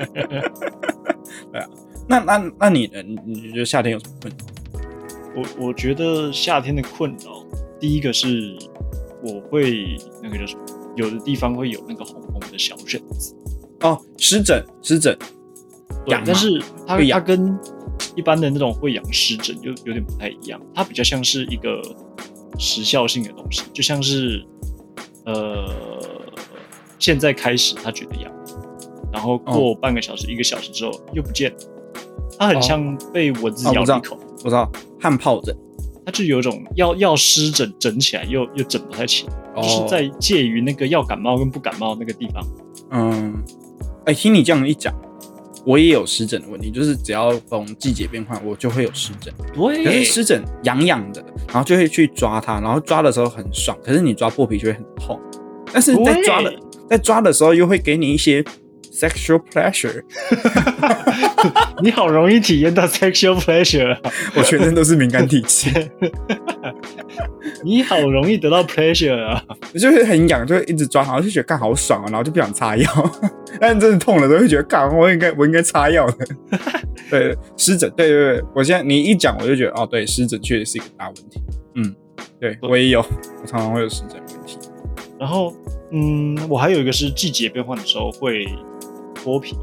[1.51, 1.69] 对啊，
[2.07, 3.03] 那那那你呢？
[3.27, 4.52] 你觉得夏天有什么困扰？
[5.35, 7.45] 我我觉得夏天的困扰，
[7.81, 8.57] 第一个是
[9.25, 10.63] 我会那个叫什么，
[10.97, 13.35] 有的地方会有那个红红的小疹子。
[13.81, 15.17] 哦，湿疹，湿疹。
[16.07, 17.59] 痒，但是它它跟
[18.17, 21.81] 一般的那种会痒湿疹就有点不太一样，它比较像是一个
[22.59, 24.45] 时效性的东西，就像是
[25.25, 25.71] 呃，
[26.99, 28.33] 现在开始它觉得痒，
[29.13, 31.59] 然后过半个小时、一个小时之后又不见了，
[32.43, 34.69] 它很像被蚊子咬了一口，我知道
[35.01, 35.57] 汗疱疹，
[36.05, 42.45] 它就有一种要要湿疹整起来又又整不太起来，就是在介于那个要感冒跟不感冒那个地方。
[42.91, 43.33] 嗯，
[44.07, 44.93] 哎，听你这样一讲。
[45.65, 49.33] 我也有湿疹的问题，就是只要逢季节变换，我就会有湿疹。
[49.55, 55.21] 对，可是湿疹痒痒的，然后就会去抓它，然后抓的时候很爽，可是你抓破皮就会很痛。
[55.73, 56.53] 但是在抓的
[56.91, 58.45] 在抓的时候，又会给你一些。
[58.93, 60.03] Sexual pleasure，
[61.83, 63.97] 你好容易体验到 sexual pleasure，
[64.37, 65.71] 我全身都是敏感体质。
[67.65, 72.87] 你好容易得到 pleasure 啊，就是很痒，就会一直抓，然后就觉得干好爽啊，然后就不想擦药。
[73.59, 76.27] 但真的痛了，都会觉得干，我应该我应该擦药的。
[77.09, 81.41] 对，湿疹，对对对，我现在你一讲，我就觉得哦，对，湿疹确实是一个大问题。
[81.77, 81.95] 嗯，
[82.39, 84.59] 对我也有，我常常会有湿疹问题。
[85.19, 85.55] 然后，
[85.93, 88.45] 嗯，我还有一个是季节变换的时候会。
[89.23, 89.57] 脱皮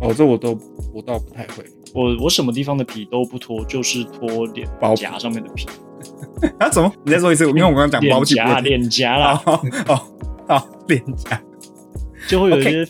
[0.00, 0.58] 哦，这我都
[0.92, 1.64] 我倒不太会。
[1.94, 5.66] 我我什么地方的皮都不脱，就是脱脸颊上面的皮。
[6.60, 6.68] 啊？
[6.68, 6.92] 怎么？
[7.04, 7.46] 你再说一次？
[7.46, 9.42] 因为我刚刚讲包夹脸颊啦。
[9.46, 10.00] 哦
[10.48, 11.42] 哦，脸颊
[12.28, 12.86] 就会有一些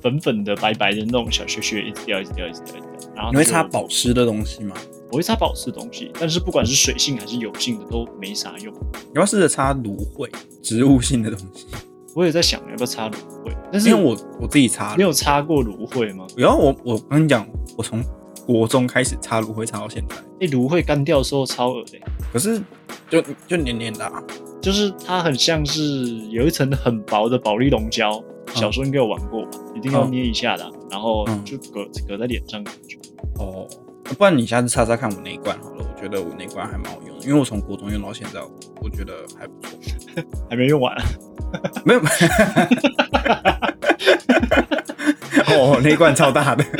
[0.00, 3.10] 粉粉的、白白的那种小屑屑，一直掉，一直掉，一直掉，一直掉。
[3.14, 4.74] 然后你会擦保湿的东西吗？
[5.10, 8.72] 我会擦保湿的东西，但是不管是水性还是油性的都没啥用。
[8.94, 10.30] 你要试着擦芦荟，
[10.62, 11.66] 植物性的东西。
[12.14, 16.26] 我也在想要不要擦芦荟，但是因为我我自己擦，你有擦过芦荟吗？
[16.36, 18.02] 然后我我跟你讲，我从
[18.46, 22.00] 国中开始擦芦荟擦到现在，那芦荟干掉的时候超恶心、
[22.32, 22.60] 可是
[23.08, 24.22] 就就黏黏的、啊，
[24.60, 25.82] 就是它很像是
[26.30, 28.22] 有一层很薄的保丽龙胶，
[28.54, 29.50] 小时候应该有玩过吧？
[29.76, 32.98] 一定要捏一下的啊、然后嗯就搁搁在脸上感觉。
[33.38, 33.68] 哦，
[34.16, 38.40] 不然你下次擦擦看我那一罐好了，我觉得我那罐还蛮好用的，因为我从国中用到现在，
[38.80, 39.97] 我觉得还不错。
[40.50, 40.96] 还没用完，
[41.84, 42.00] 没有，
[45.48, 46.64] 哦，那一罐超大的，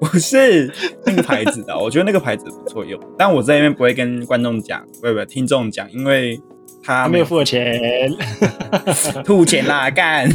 [0.00, 0.72] 不是
[1.06, 6.40] 那个牌子的，我觉得那个牌子不错用，但我在那边不会跟观众讲，不不听众讲，因为
[6.82, 7.80] 他还没有付我钱。
[9.24, 10.28] 吐钱啦，干，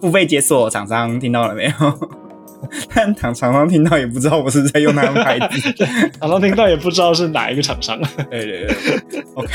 [0.00, 2.19] 付费解锁，厂商听到了没有？
[2.94, 5.72] 但厂厂商听到也不知道我是在用他们牌子，
[6.20, 8.00] 厂商听到也不知道是哪一个厂商。
[8.30, 9.52] 对对对，OK。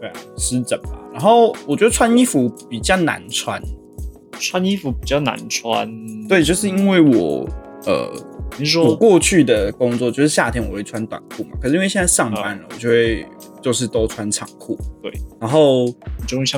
[0.00, 0.90] 对啊，湿疹吧。
[1.12, 3.60] 然后我觉得穿衣服比较难穿，
[4.38, 5.90] 穿衣服比较难穿。
[6.28, 7.48] 对，就是因为我
[7.86, 8.10] 呃，
[8.58, 13.26] 你说我过去的工作就是夏天我会穿短裤嘛，可是因为现在上班了，我就会
[13.62, 14.78] 就是都穿长裤。
[15.02, 15.86] 对，然后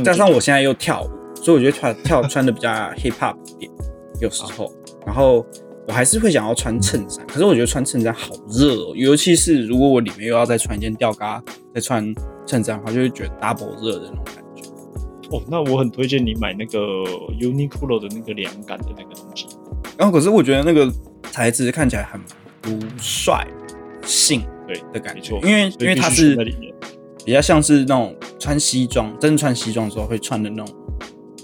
[0.05, 3.72] 加上我现在又跳舞，所以我觉得跳跳穿的比较 hip hop 一点，
[4.22, 4.72] 有时候，
[5.04, 5.44] 然后。
[5.85, 11.42] 我还是会想要穿衬衫，可是我觉得穿衬衫好热哦，尤其是如果我里面又要再穿一件吊嘎，
[11.74, 12.14] 再穿
[12.46, 14.62] 衬衫的话，就会觉得 double 热的那种感觉。
[15.37, 16.78] 哦，那我很推荐你买那个
[17.37, 19.48] Uniqlo 的那个凉感的那个东西。
[19.98, 20.88] 然后可是我觉得那个
[21.32, 22.20] 材质看起来很
[22.61, 23.44] 不帅
[24.06, 26.72] 性对的感觉因为因为它是在里面。
[27.24, 30.74] 比较像是那种穿西装，真的穿西装时候会穿的那种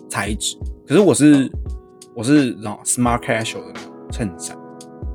[0.08, 0.56] 材质。
[0.86, 1.50] 可是我是
[2.18, 4.58] 我是那种 smart casual 的那种衬衫，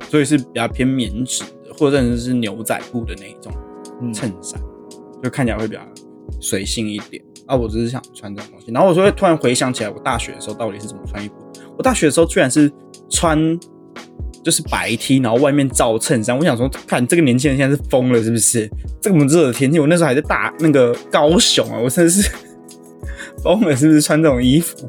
[0.08, 3.52] 所以是比较偏棉质的，或者甚至是牛仔布的那一种
[4.00, 4.58] 嗯，衬衫，
[5.22, 5.82] 就看起来会比较
[6.40, 7.22] 随性一点。
[7.44, 11.34] 啊，我只是想穿这种东西，然后我就会突然回想起来，我大学的时候到底是怎么穿衣服。
[11.76, 12.72] 我大学的时候居然是
[13.10, 13.38] 穿
[14.42, 16.34] 就是白 T，然后外面罩衬衫。
[16.34, 18.66] 我想说，看这个年轻人现在是疯了是不是？
[18.98, 22.32] 这么热的天气，我那时候还在大那个高雄啊，我真的是
[23.44, 24.00] 疯了是不是？
[24.00, 24.88] 穿这种衣服，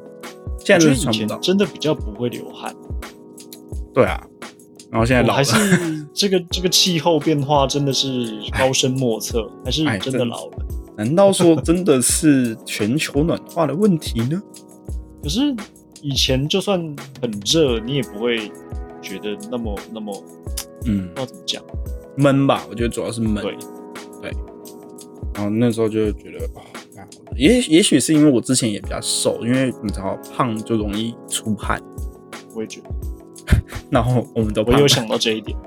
[0.65, 1.13] 现在我觉得以。
[1.13, 2.75] 前真的比较不会流汗。
[3.93, 4.21] 对啊，
[4.91, 10.57] 然后现在老了，是 这个这个气候变化真的是高深莫测，还是哎真的老了。
[10.97, 14.41] 难道说真的是全球暖化的问题呢？
[15.21, 15.55] 可是
[16.01, 16.79] 以前就算
[17.21, 18.51] 很热，你也不会
[19.01, 20.23] 觉得那么那么
[20.85, 21.63] 嗯不知，道怎么讲。
[22.17, 23.43] 闷吧，我觉得主要是闷。
[23.43, 24.31] 对，
[25.33, 26.61] 然后那时候就觉得哦，
[27.35, 31.81] 也也许是因为我之前也比较瘦，因为你知道胖就容易出汗，
[32.53, 32.89] 我也觉得，
[33.89, 35.57] 然后我们都胖，我有想到这一点。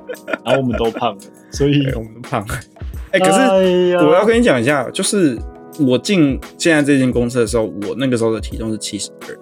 [0.44, 2.54] 然后我们都胖了，所以 对，我们都胖了。
[3.12, 5.38] 哎、可是我要跟你讲一下，就是
[5.80, 9.38] 我进现在这间公司的时候，我那个时候的体重是七十二，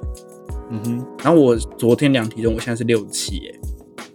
[0.71, 3.59] 嗯哼，然后我昨天量体重，我现在是六七，哎，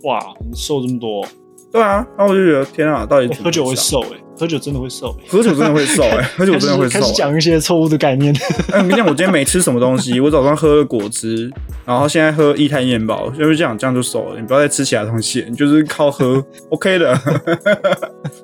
[0.04, 1.26] 哇，你瘦这么多，
[1.72, 3.76] 对啊，然后我就觉得天啊，到底喝酒会？
[3.76, 7.14] 瘦哎、喝酒真的会瘦哎、喝酒真的会瘦哎、喝酒真的会瘦、 开始开始欸。
[7.14, 8.34] 讲一些错误的概念。
[8.74, 11.48] 哎，我跟你讲，我今天没吃什么东西，我早上喝了果汁，
[11.86, 14.40] 然后现在喝液态面包，就是这样，这样就瘦了。
[14.42, 17.14] 你不要再吃其他东西，你就是靠喝， OK 的，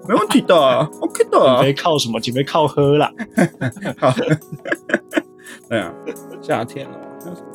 [0.08, 0.56] 没问题的
[1.02, 1.62] ，OK 减的。
[1.64, 2.20] 肥靠什么？
[2.20, 3.12] 减肥靠喝啦。
[3.98, 4.14] 好，
[5.68, 5.92] 对啊，
[6.44, 6.92] 夏天了，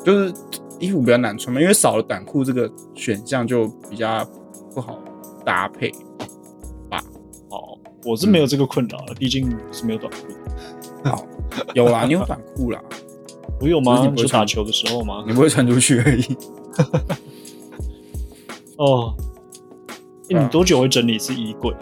[0.05, 0.35] 就是
[0.81, 4.29] 衣服比较难穿嘛，因为少了短裤这个选项就比较
[4.75, 4.99] 不好
[5.47, 5.93] 搭配。
[8.05, 11.09] 哦，我是没有这个困扰了，毕竟是没有短裤。
[11.09, 11.27] 好，
[11.75, 12.83] 有啦，你有短裤啦，
[13.61, 14.07] 我有吗？
[14.17, 15.33] 只是打球的时候吗你？
[15.33, 16.25] 不会穿出去而已。
[18.79, 19.15] 哦，
[20.29, 21.75] 你多久会整理一次衣柜？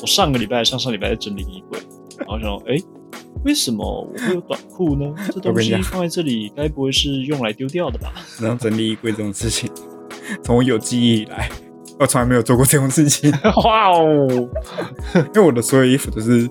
[0.00, 1.78] 我上个礼拜、上上礼拜在整理衣柜，
[2.18, 2.76] 然后想说，哎、
[3.44, 5.12] 为什么我会有短裤呢？
[5.32, 8.12] 这东西放在这里，该不会是用来丢掉的吧？
[8.40, 9.68] 然后整理衣柜这种事情，
[10.42, 11.50] 从我有记忆以来，
[11.98, 13.32] 我从来没有做过这种事情。
[13.64, 14.26] 哇哦！
[15.14, 16.48] 因为我的所有衣服都是，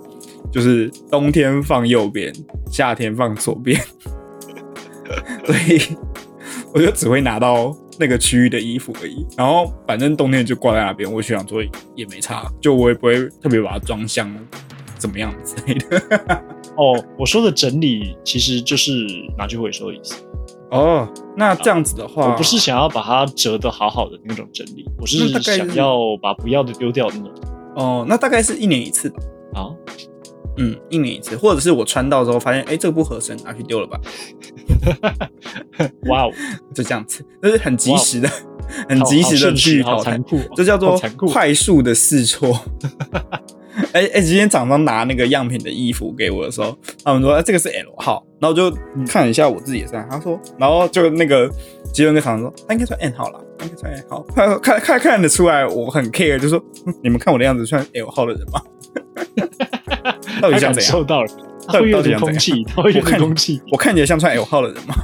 [0.52, 2.34] 就是冬天放右边，
[2.72, 3.80] 夏天放左边，
[5.46, 5.82] 所以
[6.74, 9.26] 我就只会拿到那个区域的衣服而已。
[9.38, 11.64] 然后反正冬天就挂在那边，我想做
[11.96, 14.30] 也没差，就我也不会特别把它装箱，
[14.98, 16.44] 怎么样之类的。
[16.76, 18.92] 哦，我说的整理其实就是
[19.38, 20.16] 拿去回收的意思。
[20.70, 27.34] 哦，那这样子的话，我不是想要把它折得好好的那种整理，我是想要把不要的丢掉的那种。
[27.76, 29.20] 哦，那大概是一年一次吧。
[29.54, 29.72] 啊，
[30.58, 34.00] 嗯，一年一次，或者是我穿到之后发现，哎、这个不合身，拿去丢了吧，
[36.10, 36.32] 哇哦！
[36.76, 38.30] 就这样子，那是很及时的，
[38.90, 40.20] 很及时的去好淘汰
[40.56, 42.60] 这叫做快速的试错。
[43.94, 48.76] 哎哎，今天厂商拿那个样品的衣服给我的时候，他们说、哎这个是 L 号，然后我就
[49.08, 51.48] 看了一下我自己的身上，他说，然后就那个
[51.94, 58.60] 吉伦跟厂商说，他应该穿 N 号啦，他应该穿 N 号，看看看看得出来我很 care，就说、嗯你们看我的样子穿 L 号的人吗？
[60.42, 61.04] 到底想怎样受？
[61.04, 61.30] 到了，
[61.72, 63.62] 到底想怎样空气，他会有我看点空气。
[63.72, 64.96] 我看起来像穿 L 号的人吗？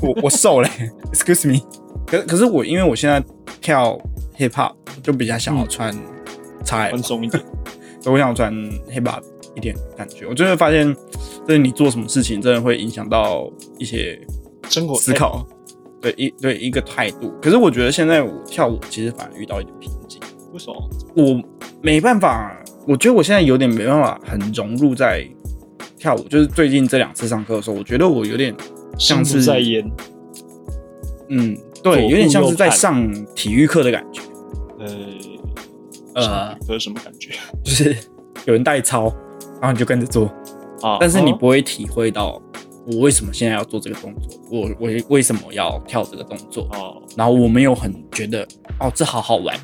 [0.00, 0.70] 我我瘦嘞
[1.12, 1.60] ，Excuse me。
[2.10, 3.22] 可可是我因为我现在
[3.60, 3.96] 跳
[4.36, 7.42] hip hop，就比较想要穿 L，、宽松一点，
[8.02, 8.52] 所以我想穿
[8.90, 9.22] hip hop
[9.54, 10.26] 一点感觉。
[10.26, 10.92] 我就会发现，
[11.46, 14.20] 就是你做什么事情，真的会影响到一些
[14.68, 15.46] 生活思考，
[16.00, 17.32] 对一对一个态度。
[17.40, 20.20] 可是我觉得现在我跳舞其实反而遇到一点瓶颈，
[20.52, 20.90] 为什么？
[21.14, 21.40] 我
[21.82, 25.24] 没办法，我觉得我现在有点没办法很融入在
[25.96, 26.22] 跳舞。
[26.28, 28.54] 就是最近这两次上课的时候，我觉得我有点
[28.98, 29.84] 像是在演，
[31.28, 34.22] 嗯，对，有点像是在上体育课的感觉，
[34.78, 34.86] 呃
[36.14, 37.30] 呃，这是什么感觉
[37.64, 37.96] 就是
[38.44, 39.12] 有人带操，
[39.60, 40.26] 然后你就跟着做，
[40.82, 40.98] 啊？
[41.00, 42.40] 但是你哦不会体会到
[42.86, 48.42] 我为什么现在要做这个动作，我我为什么要跳这个动作，哦然后我没有很觉得
[48.80, 49.56] 哦这好好玩，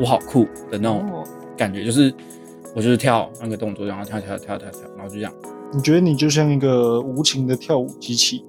[0.00, 1.24] 我好酷的那种哦，
[1.56, 2.14] 感觉，就是
[2.74, 5.32] 我就是跳那个动作，然后跳跳跳跳跳，然后就这样。
[5.72, 8.44] 你觉得你就像一个无情的跳舞机器？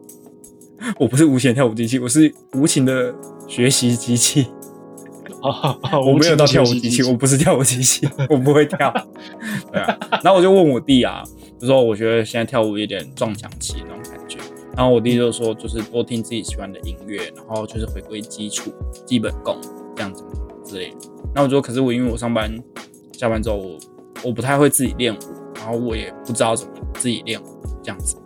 [0.98, 3.14] 我不是无情的跳舞机器，我是无情的
[3.48, 4.48] 学习机器。
[5.42, 8.92] 啊， 我没有到跳舞机机器，我不是跳舞机器，我不会跳。
[9.72, 11.24] 对啊，然后我就问我弟啊，
[11.60, 14.40] 就说我觉得现在跳舞有点撞墙期那种感觉。
[14.76, 18.74] 然后我弟就说，就是多听自己喜欢的音乐，然后就是回归基础、
[19.06, 19.56] 基本功
[19.96, 20.24] 这样子
[20.66, 20.96] 之类的。
[21.34, 22.52] 那我就说，可是我因为我上班
[23.14, 23.78] 下班之后，我
[24.24, 25.20] 我不太会自己练舞，
[25.56, 27.46] 然后我也不知道怎么自己练舞
[27.84, 28.18] 这样子。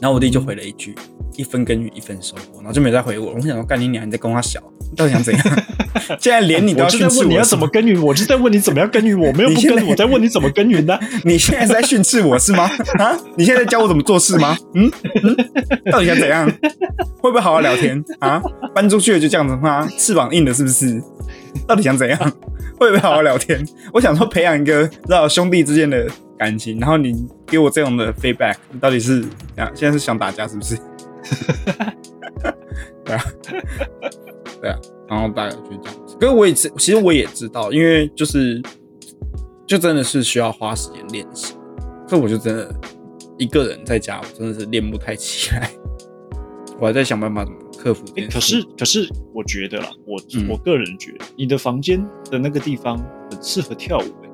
[0.00, 0.94] 然后我弟就回了一句
[1.36, 3.32] ：“一分耕耘一分收获。”然后就没再回我。
[3.34, 4.06] 我想说，干你娘！
[4.06, 5.44] 你在跟我小，你到底想怎样？
[6.20, 10.98] 现在连你都要训斥就在问你要怎么耕耘，我就在问你怎么样耕耘， 我没有不耕，我在问你怎么耕耘呢。
[11.24, 12.70] 你现在是在训斥我是吗？
[12.98, 13.16] 啊？
[13.36, 14.56] 你现在在教我怎么做事吗？
[14.74, 14.90] 嗯
[15.22, 15.36] 嗯，
[15.90, 16.46] 到底想怎样？
[17.20, 18.40] 会不会好好聊天啊？
[18.74, 19.88] 搬出去了就这样子吗？
[19.98, 21.02] 翅膀硬了是不是？
[21.66, 22.18] 到底想怎样？
[22.78, 23.64] 会不会好好聊天？
[23.92, 26.06] 我想说培养一个知道兄弟之间的
[26.38, 29.72] 感情，然后你给我这种的 feedback，你到底是怎样？
[29.74, 30.76] 现在是想打架是不是？
[33.04, 33.24] 对啊，
[34.60, 36.16] 对啊，然后大概就这样子。
[36.20, 38.62] 可是我也知，其实我也知道，因为就是
[39.66, 41.54] 就真的是需要花时间练习。
[42.06, 42.74] 所以我就真的
[43.38, 45.70] 一个人在家，我真的是练不太起来。
[46.80, 48.04] 我还在想办法怎么克服。
[48.30, 52.96] 可是可是，我觉得啦，我、嗯我个人觉得，你的房间的那个地方
[53.30, 54.30] 很适合跳舞、欸。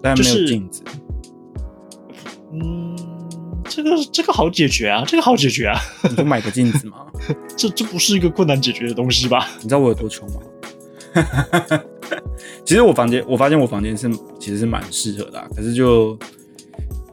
[0.00, 0.82] 但没就是有镜子，
[2.52, 2.85] 嗯，
[3.76, 6.96] 这个这个好解决啊，这个好解决啊，你就买个镜子嘛。
[7.58, 9.48] 这这不是一个困难解决的东西吧？
[9.60, 10.40] 你知道我有多穷吗？
[12.64, 14.10] 其实我房间，我发现我房间是
[14.40, 16.18] 其实是蛮适合的啊、可是就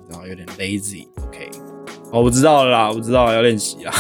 [0.10, 1.06] 然后有点 lazy。
[1.28, 1.50] OK，
[2.12, 3.94] 哦，我知道了啦，我知道了要练习啊，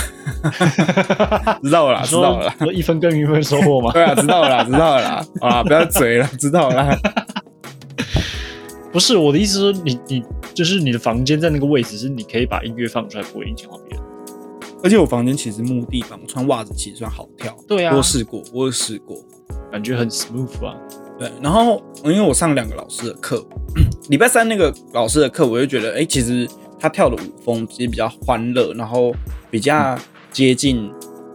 [1.62, 2.56] 知道了啦，你知道了啦。
[2.74, 3.92] 一分耕耘一分收获嘛？
[3.92, 5.26] 对啊，知道了啦，知道了啦。
[5.42, 7.00] 好啦，不要嘴了，知道了啦。
[8.94, 14.06] 不是我的意思是说，你你就是你的房间在那个位置，是你可以把音乐放出来，不会影响到别人。
[14.84, 17.58] 而且我房间其实木地板，我穿袜子其实算好跳。
[17.68, 19.18] 对啊我试过，我有试过。
[19.72, 20.78] 感觉很 smooth 啊。
[21.18, 23.44] 对，然后因为我上两个老师的课，
[24.10, 26.48] 礼拜三那个老师的课，我就觉得，哎、其实
[26.80, 29.12] 他跳的舞风其实比较欢乐，然后
[29.50, 29.98] 比较
[30.32, 30.92] 接近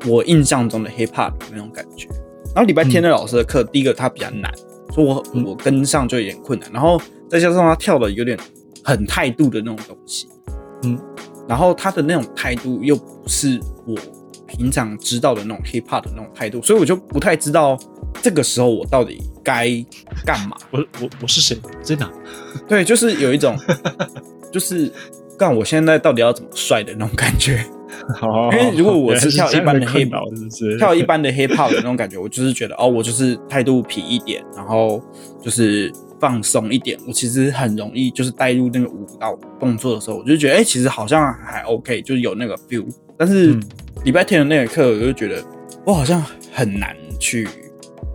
[0.07, 2.07] 我印象中的 hip hop 的那种感觉。
[2.55, 4.53] 然后礼拜天的老师的课，第一个他比较难，
[4.94, 8.38] 所以我嗯我跟上就有点困难，然后再加上他跳的有点
[8.82, 10.28] 很态度的那种东西，
[10.84, 10.98] 嗯，
[11.48, 13.94] 然后他的那种态度又不是我
[14.46, 17.79] 平常知道的那种 hip hop 的那种态度，所以我就不太知道
[18.22, 19.68] 这个时候我到底该
[20.24, 20.56] 干嘛。
[20.70, 21.56] 我我我是谁？
[21.62, 22.10] 我在哪？
[22.66, 23.56] 对，就是有一种，
[24.50, 24.90] 就是
[25.38, 27.62] 干我现在到底要怎么帅的那种感觉。
[28.14, 30.79] 好因为如果我是跳一般的 hip hop，？
[30.79, 35.02] 跳一般的 hip hop 的那种感觉，我就是觉得哦，我就是态度痞一点，然后
[35.42, 42.85] 就是放松一点，我其实很容易就是带入那个舞蹈动作的时候，我就觉得哎、其实好像还 OK，就是有那个 feel。
[43.16, 43.62] 但是嗯
[44.04, 45.44] 礼拜天的那个课，我就觉得
[45.85, 47.48] 我好像很难去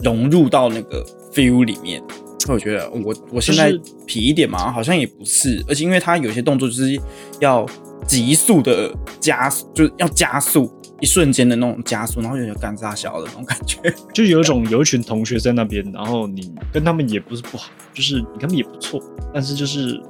[0.02, 2.02] 融入到那个 feel 里面。
[2.50, 3.74] 我觉得我我现在
[4.06, 7.00] 皮一点嘛，好像也不是，而且因为它有些动作就是
[7.40, 7.66] 要
[8.06, 10.70] 急速的加速，就是要加速，
[11.04, 13.78] 一瞬间的那种加速，然后有点干炸小的那种感觉。
[14.16, 20.02] 就有一种有一群同学在那边，然后你跟他们也不是不好，就是你跟他们也不错，但是就是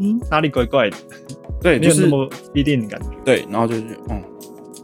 [0.00, 0.96] 嗯哪里怪怪的，
[1.60, 3.08] 对，就 是没有那么必定的感觉。
[3.26, 4.22] 对，然后就是嗯，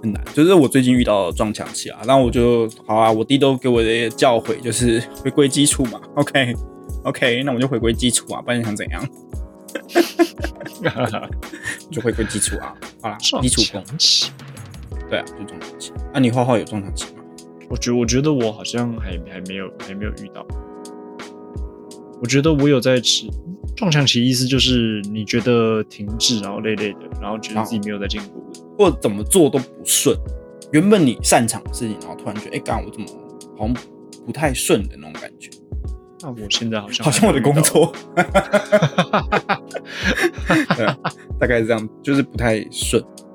[0.02, 6.54] 很难，就是我最近遇到撞墙期啊，然后我就好啊，我弟都给我的教诲就是回归基础嘛， OK
[7.04, 9.02] OK，那我就回归基础啊，不然你想怎样？
[11.90, 13.82] 就回归基础啊，好啦，基础功，
[15.08, 15.92] 对啊，就撞墙期。
[16.12, 17.22] 那你画画有撞墙期吗？
[17.70, 20.46] 我觉我觉得我好像还还没有还没有遇到。
[22.20, 23.26] 我觉得我有在吃
[23.76, 28.42] 撞墙期，意思就是你觉得停滞，然后累累的，然后觉得自己没有在进步，
[28.76, 30.16] 或者怎么做都不顺。
[30.72, 33.06] 原本你擅长的事情，然后突然觉得，哎，干我怎么
[33.56, 33.76] 好像
[34.26, 35.48] 不太顺的那种感觉。
[36.20, 37.92] 那我现在好像 好像我的工作，
[40.76, 40.86] 对，
[41.38, 43.27] 大概是这样，就是不太顺，对，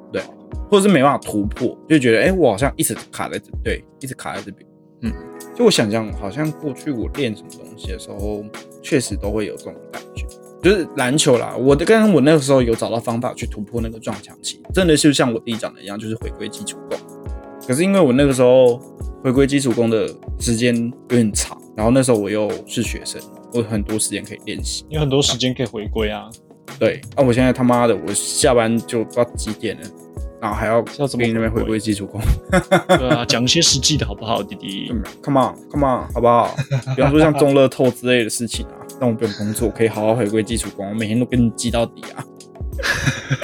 [0.73, 4.67] 或者是没办法突破，就觉得，哎，我好像一直卡在这，对，一直卡在这边，
[5.03, 5.13] 嗯。
[5.55, 8.43] 就我想象，好像过去我练什么东西的时候，
[8.81, 10.25] 确实都会有这种感觉，
[10.63, 11.55] 就是篮球啦。
[11.55, 16.97] 我的刚刚我那个时候有找到方法去突破那个撞墙期，真的就像我弟讲的一样，就是回归基础功。
[17.67, 18.81] 可是因为我那个时候
[19.23, 20.09] 回归基础功的
[20.39, 23.21] 时间有点长，然后那时候我又是学生，
[23.53, 26.27] 我有很多时间可以练习，有很多时间可以回归啊。
[26.79, 29.87] 对，那我现在他妈的，我下班就不知道几点了。
[30.43, 30.81] 然后还要
[31.17, 32.19] 给你那边回归基础功，
[32.99, 36.53] 对啊，讲一些实际的好不好，弟弟？Come on，Come on，好不好？
[36.97, 42.25] 比方说像中乐透之类的事情啊，让我不用工作，可以好好回归基础功，我每天都跟你记到底啊。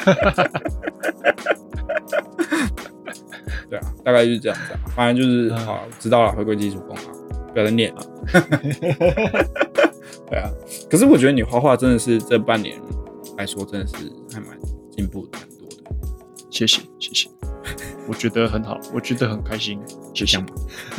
[3.70, 7.04] 对啊，大概就是这样子啊，反正就是好，知道了，回归基础功啊，
[7.54, 8.02] 不要再念了。
[10.30, 10.52] 对啊，
[10.92, 12.76] 可是我觉得你画画真的是这半年
[13.38, 13.94] 来说，真的是
[14.34, 14.50] 还蛮
[14.92, 15.38] 进步的。
[16.50, 17.30] 谢谢谢谢，
[18.08, 19.80] 我觉得很好，我觉得很开心，
[20.14, 20.54] 就这样吧。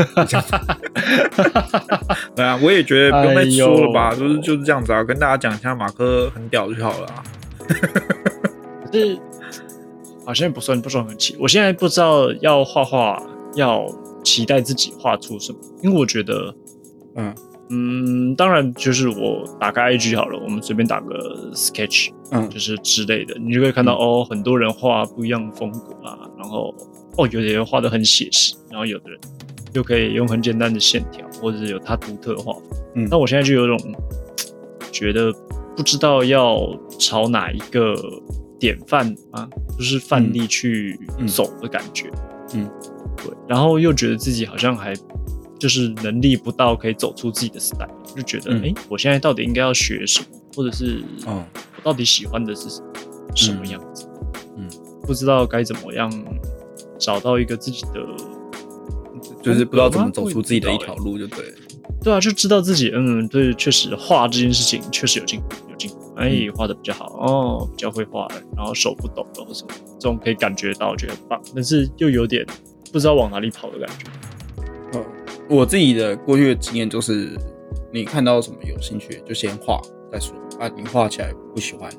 [2.37, 7.23] 对啊，我也觉得不用再说了吧，就是就是这样子啊，跟大家讲一下马克很屌就好了啊。
[8.87, 9.19] 可是
[10.25, 13.21] 好像不算不算很奇，我现在不知道要画画
[13.55, 13.85] 要
[14.23, 16.55] 期待自己画出什么，因为我觉得，
[17.17, 17.35] 嗯。
[17.73, 26.75] 嗯，当然就是我打开 IG 好了，我们随便打个 Sketch，嗯，就是之类的，你就会看到哦，很多人画不一样风格啊，然后
[27.16, 29.21] 哦，有的人画的很写实，然后有的人
[29.73, 32.61] 又可以用很简单的线条，或者是有他独特的画法。
[32.97, 33.79] 嗯，那我现在就有种
[34.91, 35.33] 觉得
[35.77, 36.59] 不知道要
[36.99, 37.95] 朝哪一个
[38.59, 39.49] 典范啊，
[39.79, 40.99] 就是范例去
[41.29, 42.11] 走的感觉。
[42.55, 42.68] 嗯，
[43.18, 44.93] 对，然后又觉得自己好像还。
[45.61, 47.87] 就是能力不到可以走出自己的 style，
[48.17, 51.45] 就觉得哎，我现在到底应该要学什么，或者是嗯，
[51.77, 52.69] 我到底喜欢的是
[53.37, 54.09] 什么样子？
[54.57, 54.67] 嗯，
[55.03, 56.11] 不知道该怎么样
[56.99, 58.01] 找到一个自己的，
[59.43, 61.45] 就是不知道怎么走出自己的一条路，就对。
[62.03, 72.47] 对啊，就知道自己嗯，对，确实画这件事情确实有进步，有进步，哎，画的比较好哦，比较会画了，然后手不抖了或什么，这种可以感觉到，觉得棒，但是又有点
[72.91, 74.07] 不知道往哪里跑的感觉。
[75.51, 77.37] 我自己的过去的经验就是，
[77.93, 79.81] 你看到什么有兴趣就先画
[80.13, 80.71] 再说啊。
[80.77, 81.91] 你画起来不喜欢，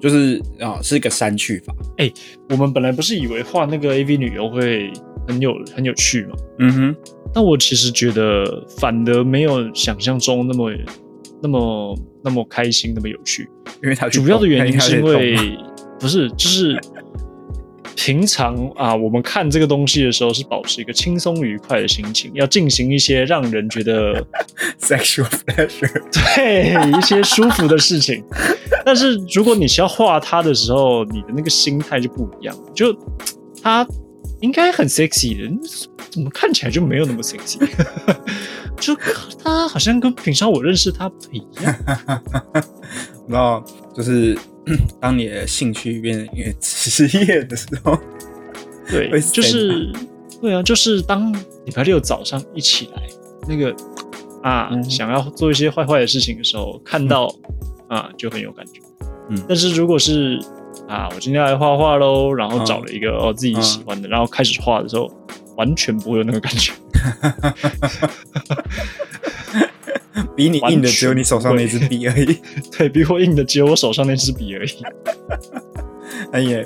[0.00, 1.74] 就是啊，是一个删去法。
[1.98, 2.10] 哎，
[2.48, 4.90] 我们本来不是以为画那个 AV 女优会
[5.28, 6.36] 很有很有趣吗？
[6.58, 6.96] 嗯哼。
[7.34, 10.72] 但我其实觉得反而没有想象中那么
[11.42, 13.46] 那么那么开心，那么有趣。
[13.82, 15.36] 因为它主要的原因是因为
[16.00, 16.80] 不是就是。
[17.96, 24.24] 平常啊，我们看这个东西的时候是保持一个轻松愉快的心情，要进行一些让人觉得
[24.78, 28.22] sexual pleasure， 对一些舒服的事情。
[28.84, 32.94] 但是如果你是要画它的时候，你的那个心态就不一样，就
[33.62, 33.84] 它
[34.40, 35.50] 应该很 sexy 的，
[36.10, 37.58] 怎么看起来就没有那么 sexy？
[38.78, 38.94] 就
[39.42, 42.22] 它好像跟平常我认识它不一样。
[43.26, 43.64] 然后
[43.96, 44.38] 就是。
[45.00, 47.98] 当你的兴趣变成一个职业的时候，
[48.90, 49.92] 对，就是
[50.40, 51.32] 对啊，就是当
[51.64, 53.02] 礼拜六早上一起来，
[53.48, 53.74] 那个
[54.42, 57.32] 啊，想要做一些坏坏的事情的时候，看到
[57.88, 58.80] 啊，就很有感觉。
[59.30, 60.38] 嗯，但是如果是
[60.88, 65.10] 啊，我今天来画画喽，然后找了一个哦自己喜欢的，然后开始画的时候，
[65.56, 66.72] 完全不会有那个感觉。
[70.34, 72.38] 比你硬的只有你手上那支笔而已，
[72.76, 74.70] 对比我硬的只有我手上那支笔而已。
[76.32, 76.64] 哎呀，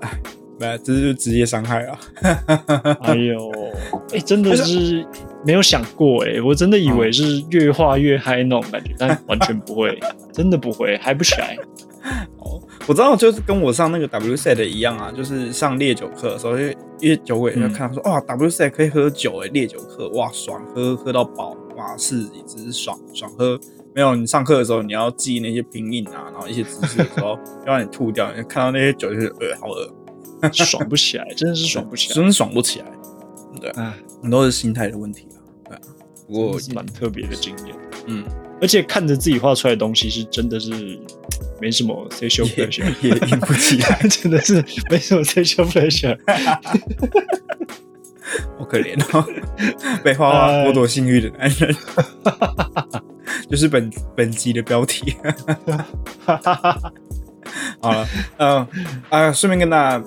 [0.00, 0.20] 哎，
[0.58, 1.98] 没，这是职业伤害啊！
[3.02, 3.50] 哎呦，
[4.12, 5.06] 哎，真的是
[5.44, 9.98] 没有想过哎，我真的以为是越画越嗨那种感觉，但完全不会，
[10.32, 11.56] 真的不会，嗨不起来。
[12.38, 16.56] 哦，我知道，就是跟我上那个 W set 一样啊，就是上烈酒课的时候，
[17.00, 21.54] 因为酒鬼就看说，哇，W set 可以喝酒哎，烈酒课哇，爽，喝喝到饱。
[21.86, 23.58] 哇，是只是爽爽喝，
[23.94, 29.88] 没有你上课的时候你要记那些拼音啊，然后一些知识的时候要让你吐掉，你看到那些酒就是呃好恶，
[30.52, 32.14] 爽不起来，真的是爽不起来。
[32.14, 32.86] 真的爽不起来。
[33.60, 35.38] 对，哎，很多是心态的问题啊。
[35.68, 35.80] 对啊，
[36.26, 37.74] 不过蛮特别的经验。
[38.06, 38.24] 嗯，
[38.60, 40.98] 而且看着自己画出来的东西，是真的是
[41.60, 46.18] 没什么 sexual 也 pleasure，也硬不起来， 真的是没什么 sexual pleasure。
[48.58, 49.24] 好可怜哦，
[50.02, 51.74] 被花花剥夺性欲的男人，
[53.50, 55.14] 就是本本集的标题。
[57.80, 58.06] 好了，
[58.38, 58.66] 嗯
[59.08, 60.04] 啊，顺便跟大家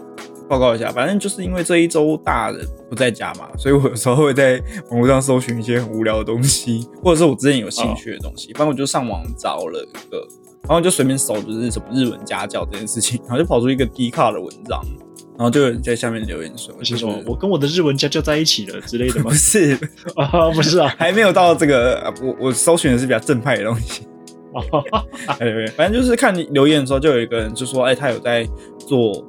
[0.50, 2.60] 报告一下，反正就是因为这一周大人
[2.90, 10.28] 不在家嘛，所以我有时候会在网络上搜寻一些很无聊的东西，或者是我之前有兴趣的东西，反正我就上网找了一个，
[10.70, 14.80] 然后就随便搜就是什么日文家教这件事情， 然后就跑出一个低卡的文章，
[15.36, 19.34] 然后就有人在下面留言说，是说我跟我的日文家教在一起了之类的吗 不？
[19.34, 19.74] 是，
[20.16, 24.04] 啊，不是啊，还没有到这个，啊我我搜寻的是比较正派的东西。
[25.40, 28.48] 对对对，反正就是看你留言的时候，就有一个人就说，哎、他有在
[28.78, 29.26] 做，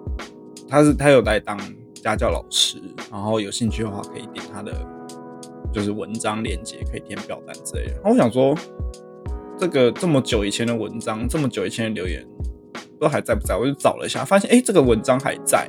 [0.68, 1.58] 他是他有在当
[2.02, 2.78] 家教老师，
[3.10, 4.72] 然后有兴趣的话可以点他的
[5.72, 7.92] 就是文章链接，可以填表单之类的。
[8.02, 8.54] 然后我想说，
[9.60, 12.26] 这个这么久以前的文章，这么久以前的留言
[12.98, 13.54] 都还在不在？
[13.54, 15.68] 我就找了一下，发现哎、这个文章还在，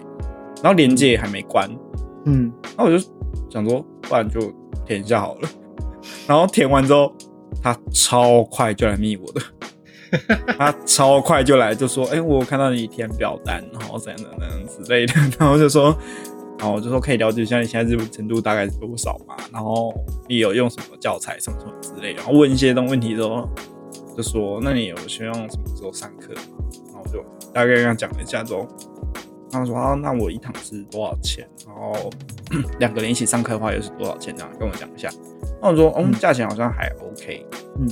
[0.64, 1.70] 然后链接也还没关，
[2.26, 2.98] 嗯，那我就
[3.50, 4.40] 想说，不然就
[4.86, 5.50] 填一下好了。
[6.26, 7.14] 然后填完之后，
[7.62, 9.42] 他超快就来密我的，
[10.58, 15.94] 他超快就来就说，哎、我看到你填表单，然后怎样怎样怎样之类的， 然后就说，
[16.58, 19.94] 然后我就说可以了解一下你现在日文程度大概是多少嘛，然后
[20.30, 23.50] 你有用什么教材什么什么之类的，然后问一些东问题之后，
[24.22, 26.42] 就说那你有希望什么时候上课吗？
[26.88, 28.68] 然后我就大概跟他讲了一下之后，
[29.52, 31.48] 他说啊，那我一堂是多少钱？
[31.66, 32.10] 然后
[32.80, 34.36] 两个人一起上课的话又是多少钱？
[34.38, 35.10] 这样跟我讲一下。
[35.62, 37.46] 那我说，嗯，嗯价钱好像还 OK。
[37.80, 37.88] 嗯，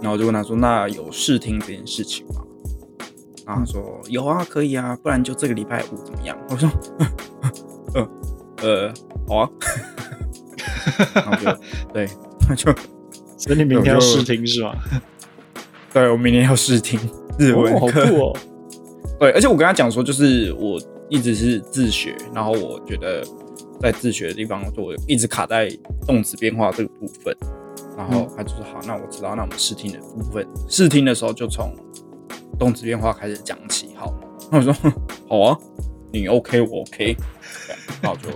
[0.00, 2.42] 然后我就问他说，那有试听这件事情吗？
[3.46, 6.38] 然后他说有啊，可以啊，不然就这个礼拜五怎么样？
[6.48, 6.70] 我说，
[7.94, 8.08] 呃
[8.62, 8.94] 呃，
[9.26, 9.50] 好啊。
[11.14, 11.60] 然后就
[11.92, 12.08] 对，
[12.40, 12.72] 他就
[13.36, 14.74] 所以你明天要试听是吗？
[15.92, 16.98] 对我明天要试听
[17.38, 18.06] 日文哦，好课。
[18.06, 18.36] 酷哦！
[19.18, 23.22] 对，而且我跟他讲说，就是我一直是自学，然后我觉得
[23.80, 25.68] 在自学的地方，就我一直卡在
[26.06, 27.36] 动词变化这个部分。
[27.96, 31.74] 然后他就说好，那我知道，那我们试听的部分，试听的时候就从
[32.58, 34.14] 动词变化开始讲起，好。
[34.50, 34.72] 那我说
[35.28, 35.58] 好啊，
[36.12, 37.14] 你 OK 我 OK，
[37.66, 38.30] 这样然后就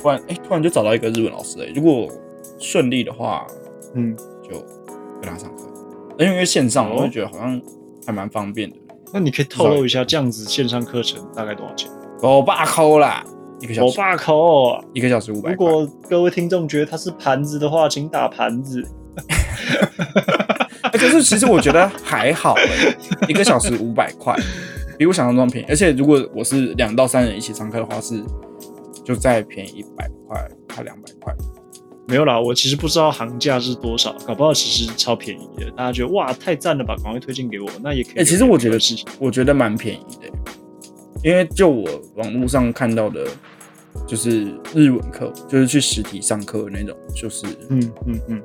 [0.00, 2.08] 突然哎、突然就找到一个日文老师哎、如果
[2.58, 3.46] 顺利的话，
[3.94, 4.58] 嗯，就
[5.20, 5.61] 跟他上课。
[6.24, 7.60] 因为线上，哦我就觉得好像
[8.06, 8.76] 还蛮方便的。
[9.12, 11.90] 那你可以透露一下，这样子线上课程大概多少钱？
[12.22, 13.24] 我爸抠啦，
[13.60, 14.84] 一个小时，我爸扣。
[14.94, 15.56] 一个小时五百如。
[15.56, 18.82] 果各位听众觉得它是盘子的话，请打盘子。
[20.82, 22.96] 哎可是其实我觉得还好哎、
[23.28, 24.34] 一个小时五百块，
[24.98, 25.66] 比我想象中便宜。
[25.68, 28.22] 而且如果我是两到三人一起上课的话，是
[29.04, 31.34] 就再便宜一百块，快两百块。
[32.08, 35.70] 没有啦，我其实不知道行价是多少，搞不好其实超便宜的。
[35.70, 38.14] 大家觉得哇太赞了吧，赶快推荐给我，那也可以。
[38.18, 40.28] 哎、其实我觉得是，我觉得蛮便宜的、
[41.22, 43.24] 因为就我网络上看到的，
[44.06, 48.42] 就是日文课，就是去实体上课那种，就是嗯嗯嗯，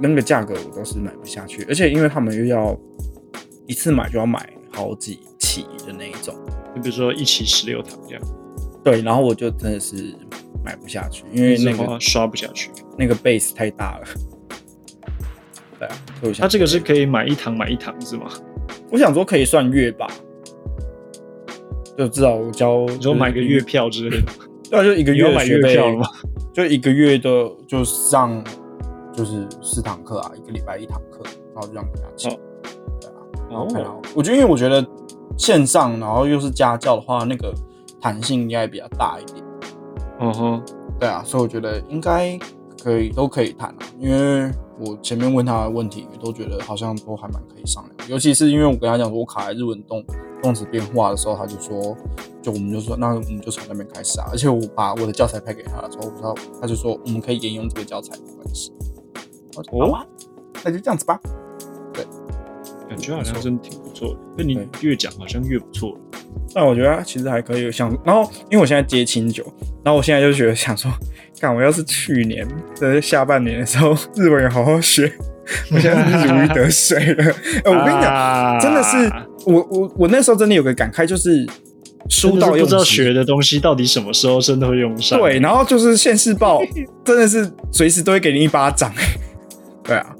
[0.00, 2.76] 那个价格我都是买不下去，而且因为他们又要
[3.66, 6.34] 一次买就要买好几期的那一种，
[6.74, 8.22] 你比如说一期十六堂这样，
[8.82, 10.12] 对，然后我就真的是
[10.64, 12.70] 买不下去，因为那个刷不下去。
[12.96, 14.04] 那个 base 太大了。
[15.78, 18.30] 对啊，所以我想它这个是可以买一堂买一堂是吗？
[18.90, 20.06] 我想说可以算月吧，
[21.98, 24.32] 就至少我交，你说买个月票之类的，
[24.70, 26.06] 对啊，就一个月买月票了吗？
[26.52, 28.42] 就一个月的就上
[29.12, 32.30] 就是四堂课啊，一个礼拜一堂课，然后就这样给他请。
[32.30, 32.38] 哦
[33.00, 33.14] 对啊，
[33.50, 34.86] 然后看到哦，我觉得因为我觉得
[35.36, 37.52] 线上然后又是家教的话，那个
[38.00, 39.43] 弹性应该比较大一点。
[40.20, 40.62] 嗯哼，
[40.98, 42.38] 对啊，所以我觉得应该
[42.82, 50.04] 可以都可以谈啊，因为我前面问他的问题都觉得好像都还蛮可以商量，尤其是因为我跟他讲说我卡在日文动
[50.42, 51.96] 动词变化的时候，他就说，
[52.42, 58.72] 就我们就说那我们就从那边开始啊，而且我把我的教材拍给他的时候，他他就说我们可以沿用这个教材没关系，
[59.56, 60.06] 哦好啊，
[60.64, 61.18] 那就这样子吧。
[61.92, 62.04] 对
[62.88, 64.20] 感觉好像真的挺不错的。
[64.36, 65.96] 那你越讲好像越不错。
[66.52, 69.44] 但我觉得其实还可以想，然后因为我现在接清酒，
[69.84, 70.90] 然后我现在就觉得想说，
[71.40, 72.46] 看我要是去年
[72.80, 75.12] 的下半年的时候日文也好好学，
[75.70, 77.24] 我现在是如鱼得水了。
[77.64, 79.12] 哎、我跟你讲，啊真的是
[79.44, 81.46] 我我我那时候真的有个感慨，就是
[82.08, 85.18] 书到用不知道学的东西到底什么时候真的会用上。
[85.20, 86.62] 对，然后就是现世报
[87.04, 88.90] 真的是随时都会给你一巴掌。
[89.82, 90.16] 对啊，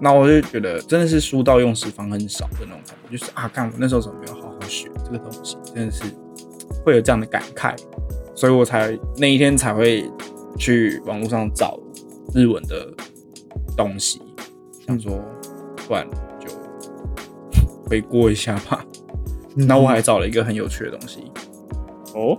[0.00, 6.04] 那我就觉得真的是书到用时方恨少的那种感觉，就是啊，看我那时候怎么没有好好学这个东西，真的是
[6.84, 7.74] 会有这样的感慨，
[8.34, 10.10] 所以我才那一天才会
[10.58, 11.78] 去网络上找
[12.34, 12.92] 日文的
[13.76, 14.20] 东西，
[14.86, 15.20] 想说
[15.86, 16.08] 不然
[16.40, 16.48] 就
[17.88, 18.84] 回过一下吧。
[19.54, 21.20] 那我还找了一个很有趣的东西，
[22.14, 22.36] 哦，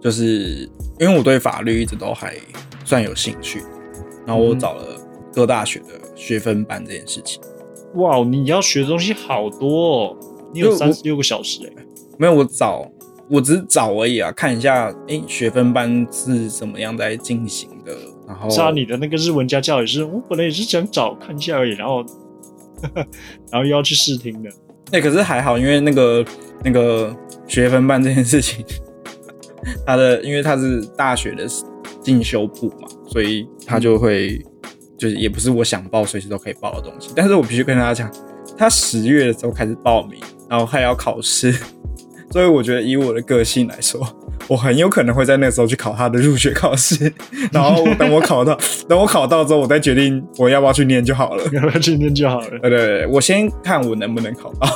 [0.00, 0.68] 就是
[1.00, 2.36] 因为我对法律一直都还
[2.84, 3.62] 算有兴趣，
[4.26, 4.84] 然后我找了
[5.32, 7.40] 各大学的学分班这件事情。
[7.94, 10.16] 哇，你要学的东西好多哦，
[10.52, 11.84] 你有三十六个小时哎、
[12.18, 12.86] 没有，我找，
[13.28, 17.96] 我只是找而已啊，看一下，诶，学分班是怎么样在进行的，
[18.26, 22.04] 然后是啊，你的那个日文家教也是，我本来也是想找看一下而已，然后
[23.50, 24.50] 然后又要去试听的。
[24.90, 26.24] 那、可是还好，因为那个
[26.62, 27.16] 那个
[27.46, 28.64] 学分班这件事情，
[29.86, 31.46] 他的因为他是大学的
[32.02, 34.44] 进修部嘛，所以他就会
[34.98, 38.12] 就是也不是我想报随时都可以报的东西，但是我必须跟大家讲，
[38.58, 40.20] 他十月的时候开始报名，
[40.50, 41.54] 然后还要考试，
[42.32, 44.00] 所以我觉得以我的个性来说，
[44.48, 47.12] 我很有可能会在那个时候去考他的入学考试，
[47.52, 48.58] 然后等我考到，
[48.88, 51.44] 等我考到之后，我再决定我要不要去念就好了。
[51.52, 52.48] 要不要去念就好了？
[52.58, 54.66] 对对对，我先看我能不能考到。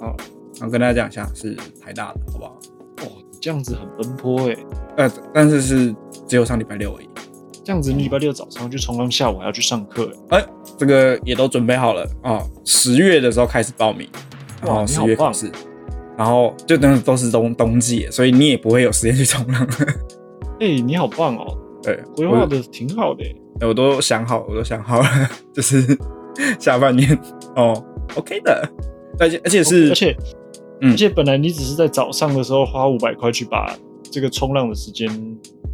[0.00, 0.16] 好，
[0.58, 2.58] 然后跟大家讲一下是台大的，好不好？
[3.02, 4.56] 哦，你这样子很奔波哎，
[4.98, 5.94] 呃，但是是
[6.26, 7.08] 只有上礼拜六而已。
[7.64, 10.38] 这样子你礼拜六早上去冲浪，下午还要去上课哎。
[10.38, 12.46] 哎，这个也都准备好了哦。
[12.64, 14.06] 十月的时候开始报名，
[14.62, 15.50] 然后十月考试，
[16.16, 19.66] 然后就等于都是冬冬季，所以你也不会有时间去冲浪。
[20.60, 23.34] 哎、你好棒哦，对，规划的挺好的哎。
[23.60, 25.06] 我我都想好，我都想好了，
[25.52, 25.96] 就是
[26.58, 27.18] 下半年
[27.56, 27.84] 哦
[28.16, 28.68] ，OK 的，
[29.18, 30.16] 而且而且是而且、
[30.80, 33.74] 嗯而且本来你只是在早上的时候花五百块去把
[34.10, 35.08] 这个冲浪的时间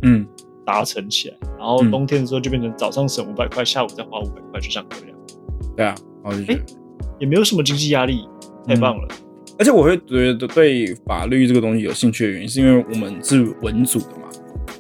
[0.03, 0.27] 嗯，
[0.65, 5.17] 达成起来，然后嗯冬天的时候就变成早上省五百块，下午再花五百块去上课，这样
[5.77, 6.61] 对啊，然后就觉得。
[7.19, 8.27] 也没有什么经济压力，
[8.67, 9.09] 太棒了。
[9.61, 14.31] 而且我会觉得对法律这个东西有兴趣的原因，是因为我们是文组的嘛。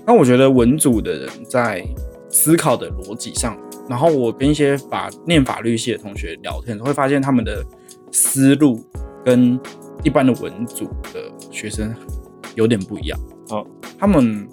[0.06, 1.86] 那我觉得文组的人在
[2.30, 3.54] 思考的逻辑上，
[3.90, 7.62] 然后我跟一些法念法律系的同学聊天，会发现他们的
[8.10, 8.82] 思路
[9.22, 9.60] 跟
[10.02, 11.94] 一般的文组的学生
[12.54, 13.20] 有点不一样。
[13.50, 13.66] 哦，
[13.98, 14.48] 他们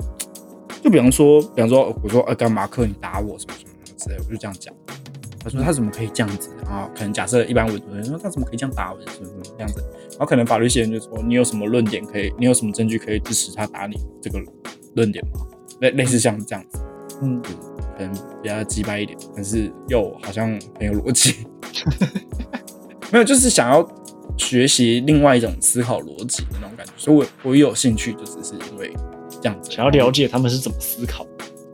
[0.83, 4.73] 就比方说，比方说，我说，呃，干嘛课你打我什么什么什么之类的，我就这样讲。
[5.41, 6.49] 他说他怎么可以这样子？
[6.65, 9.81] 然后可能假设一般文组的人说他怎么可以这样打我，什么什么这样子。
[10.17, 14.39] 然后可能法律系人就说你有什么论点可以，你有什么证据可以支持他打你这个
[14.95, 15.45] 论点吗？
[15.81, 16.79] 类类似像这样子，
[17.21, 17.39] 嗯，
[17.95, 18.11] 可能
[18.41, 20.47] 比较鸡掰一点，但是又好像
[20.79, 21.45] 很有逻辑。
[23.13, 23.87] 没有，就是想要
[24.37, 28.91] 学习另外一种思考逻辑的那种感觉，所以我我有兴趣，就只是因为
[29.41, 29.69] 这样子。
[29.71, 31.25] 想要了解他们是怎么思考，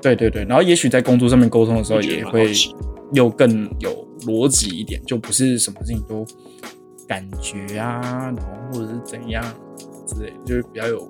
[0.02, 2.52] 对对对，然后也许在工作上面沟通的时候也会
[3.14, 6.26] 又更有逻辑一点，就不是什么事情都
[7.08, 9.44] 感觉啊，然后或者是怎样
[10.06, 11.10] 之类，就是比较有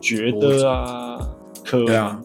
[0.00, 1.28] 觉得啊，
[1.64, 2.22] 对啊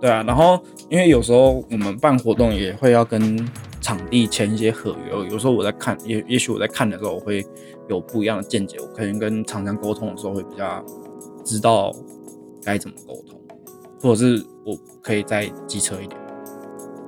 [0.00, 0.22] 对啊。
[0.22, 3.48] 然后因为有时候我们办活动也会要跟
[3.80, 7.44] 场地签一些合约，有时候我在看，也也许我在看的时候我会
[7.88, 10.84] 有不一样的见解，我可能跟厂商沟通的时候会比较
[11.44, 11.94] 知道
[12.62, 13.38] 该怎么沟通，
[14.00, 16.18] 或者是我可以再机车一点。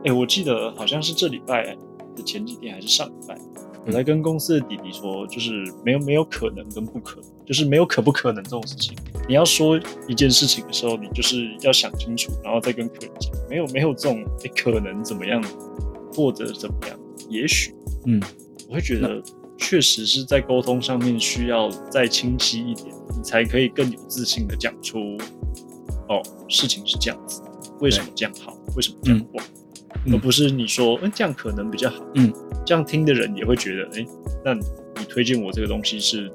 [0.05, 1.77] 哎、我记得好像是这礼拜
[2.15, 5.53] 的前几天还是上礼拜，嗯我在跟公司的弟弟说，就是
[5.85, 8.97] 没有没有可能跟不可能，就是没有可不可能这种事情。
[9.29, 15.41] 你要说一件事情的时候，你就是要想清楚，然后再跟客人讲，没有没有这种、诶可能怎么样，
[16.13, 17.73] 或者怎么样，也许
[18.07, 18.21] 嗯，
[18.69, 19.23] 我会觉得
[19.57, 25.17] 确实是在沟通上面需要再清晰一点，你才可以更有自信的讲出，
[26.09, 27.41] 哦，事情是这样子，
[27.81, 29.66] 为什么这样好，为什么这样不好，嗯
[30.13, 32.33] 而不是你说，嗯，这样可能比较好，嗯，
[32.65, 34.07] 这样听的人也会觉得，哎、
[34.45, 36.31] 那你推荐我这个东西是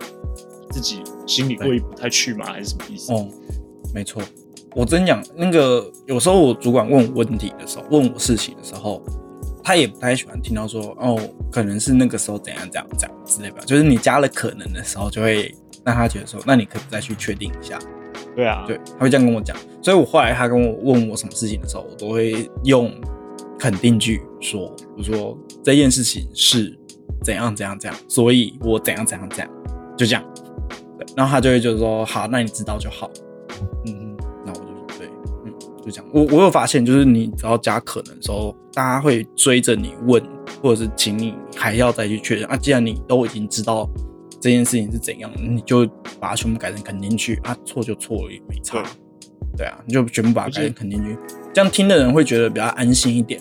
[0.70, 2.45] 自己心里过意不太去吗？
[2.45, 3.14] 还是什么意思？
[3.14, 3.28] 哦，
[3.93, 4.22] 没错，
[4.76, 9.01] 我真讲那个，有时候我主管问我问题的时候，问我事情的时候，
[9.64, 11.20] 他也不太喜欢听到说，哦，
[11.51, 15.53] 可能是那个时候怎样怎样怎样之类的，就是你加了可能的时候，就会
[15.84, 17.78] 让他觉得说，那你可以再去确定一下，
[18.36, 22.91] 对啊，对，他会这样跟我讲，所以我后来他跟我问我什么事情的时候，我都会用
[23.62, 26.76] 肯定句说，我说这件事情是
[27.24, 29.49] 怎样怎样怎样，所以我怎样怎样怎样，
[29.95, 30.26] 就这样，
[31.16, 33.07] 然后他就会就说，好，那你知道就好。
[33.86, 35.07] 嗯，那我就说对，
[35.45, 35.53] 嗯，
[35.86, 36.12] 就这样。
[36.12, 40.20] 我我有发现，就是你只要加可能的时候，大家会追着你问，
[40.64, 42.57] 或者是请你还要再去确认啊。
[42.57, 43.88] 既然你都已经知道
[44.39, 45.86] 这件事情是怎样，你就
[46.20, 48.84] 把它全部改成肯定句啊，错就错了也没差。
[49.57, 51.17] 对啊，你就全部把它改成肯定句，
[51.53, 53.39] 这样听的人会觉得比较安心一点。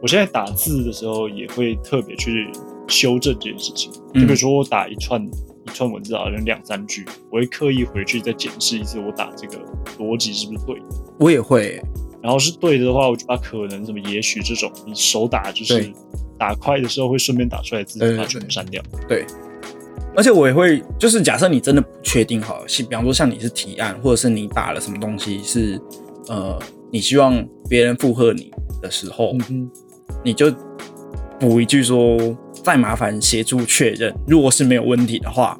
[0.00, 2.48] 我现在打字的时候也会特别去
[2.86, 9.58] 修正这件事情，嗯就比如说我打一串一串文字好像两三句，我会刻意回去再检视一次我打这个
[9.98, 10.86] 逻辑是不是对的。
[11.18, 11.82] 我也会，
[12.22, 15.92] 然后是对的话，我就把可能什么也许这种你手打就是
[16.38, 18.80] 打快的时候会顺便打出来的字，把它全部删掉。
[19.08, 19.26] 对，
[20.18, 25.80] 而且我也会，就是假设你真的不确定好比方说像你是提案，或者是你打了什么东西是
[26.26, 26.58] 呃，
[26.90, 28.50] 你希望别人附和你
[28.82, 29.70] 的时候，嗯，
[30.24, 30.52] 你就
[31.38, 32.18] 补一句说，
[32.64, 35.56] 再麻烦协助确认，如果是没有问题的话，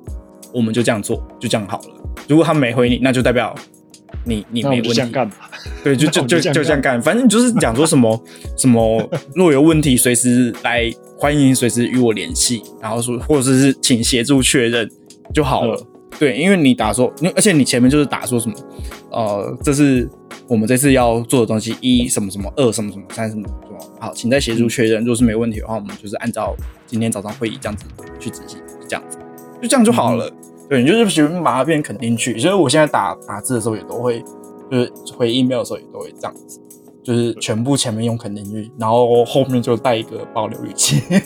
[0.52, 1.94] 我们就这样做，就这样好了。
[2.26, 3.54] 如果他没回你，那就代表
[4.28, 4.92] 你你没问题。
[4.92, 5.28] 这样干。
[5.82, 8.22] 对，就就就就这样干，反正你就是讲说什么
[8.56, 14.88] 什么，若有问题随时来，欢迎随时与我联系，然后说或者是请协助确认
[15.32, 15.80] 就好了。
[16.18, 18.54] 对，因为你打说，因为而且你前面就是打说什么，
[19.10, 20.08] 呃，这是
[20.48, 25.00] 我们这次要做的东西，一什么什么，二什么什么，三什么什么，好，请再协助确认。
[25.00, 26.56] 如果是没问题的话，我们就是按照
[26.86, 27.84] 今天早上会议这样子
[28.18, 28.58] 去执行，
[28.88, 29.18] 这样子，
[29.62, 30.28] 就这样就好了。
[30.68, 32.38] 对，你就是喜欢把它变肯定句。
[32.38, 34.22] 所以我现在打打字的时候也都会，
[34.70, 36.60] 就是回 email 的时候也都会这样子，
[37.02, 41.02] 就是全部前面用肯定句，然后后面就带一个保留语气。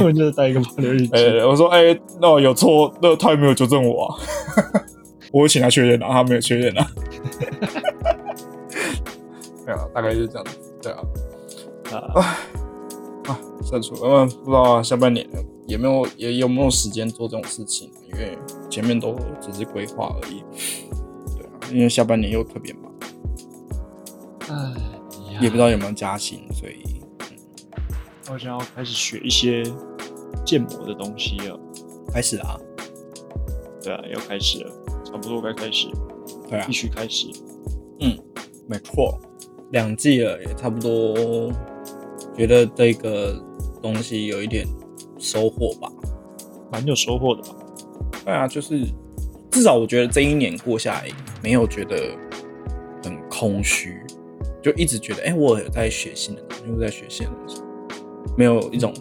[0.00, 1.12] 我就是带一个保留语气。
[1.12, 4.14] 呃，我说，哎、那我有错，那他有没有纠正我、啊？
[5.32, 6.86] 我有请他确认啊，他没有确认啊。
[9.66, 10.50] 对啊，大概就是这样子。
[10.80, 11.02] 对啊，
[12.14, 12.20] 啊，
[13.26, 15.26] 啊，删除，嗯，不知道啊，下半年
[15.66, 17.90] 有没有也有没有时间做这种事情？
[18.12, 18.38] 因为
[18.70, 20.42] 前面都只是规划而已。
[21.36, 22.92] 对啊，因为下半年又特别忙，
[24.48, 24.74] 哎
[25.40, 27.02] 也不知道有没有加薪，所以
[28.30, 29.62] 我想要开始学一些
[30.44, 31.58] 建模的东西了。
[32.12, 32.58] 开始啊。
[33.82, 34.72] 对啊，要开始了，
[35.04, 35.92] 差不多该开始了，
[36.48, 37.26] 对啊必，须开始。
[38.00, 38.18] 嗯
[38.66, 39.18] 没错，
[39.72, 41.52] 两季了，也差不多，
[42.34, 43.38] 觉得这个
[43.82, 44.66] 东西有一点
[45.24, 45.90] 收获吧。
[46.70, 47.56] 蛮有收获的吧？
[48.24, 48.84] 对啊，就是
[49.50, 51.08] 至少我觉得这一年过下来，
[51.42, 52.16] 没有觉得
[53.04, 54.00] 很空虚，
[54.60, 57.62] 就一直觉得，哎、我有在学新的东西，我在学新的东西，
[58.36, 58.92] 没有一种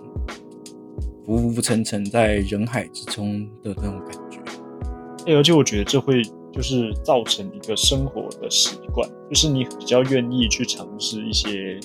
[1.26, 4.40] 浮浮沉沉在人海之中的那种感觉。
[5.26, 6.22] 哎、而且我觉得这会
[6.52, 11.80] 就是造成一个生活的习惯，就是你比较愿意去尝试一些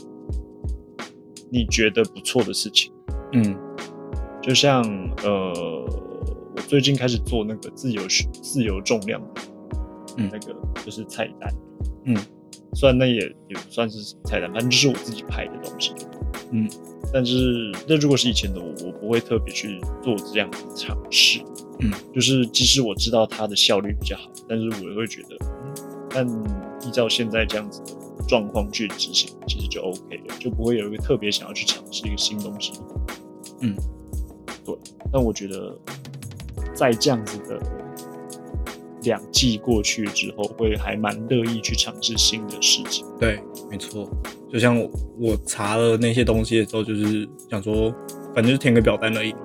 [1.51, 2.93] 你觉得不错的事情。
[3.32, 3.57] 嗯
[4.49, 4.83] 就像
[5.25, 5.53] 呃，
[6.57, 8.03] 我最近开始做那个自由
[8.43, 9.43] 自由重量的，
[10.17, 11.55] 嗯那个就是菜单，
[12.07, 12.17] 嗯，
[12.73, 13.19] 虽然那也
[13.49, 15.93] 也不算是菜单，反正就是我自己拍的东西，
[16.51, 16.67] 嗯，
[17.13, 21.41] 但是那如果是以前的我，我不会特别去做这样的尝试，
[21.81, 25.75] 嗯，就是即使我知道它的效率比较好，但是我也会觉得，嗯，
[26.09, 26.27] 但
[26.89, 32.73] 依照现在这样子的状况去执行，其实就 OK 了，就不会有一个特别想要去尝试一个新东西，
[33.61, 33.77] 嗯，
[34.77, 35.77] 对，但我觉得
[36.75, 37.61] 在这样子的
[39.03, 43.07] 两季过去之后，会还蛮乐意去尝试新的事情。
[43.19, 43.41] 对，
[43.71, 44.11] 没错。
[44.53, 47.95] 就像我我查了那些东西的时候，就是想说，
[48.35, 49.39] 反正就是填个表单而已嘛，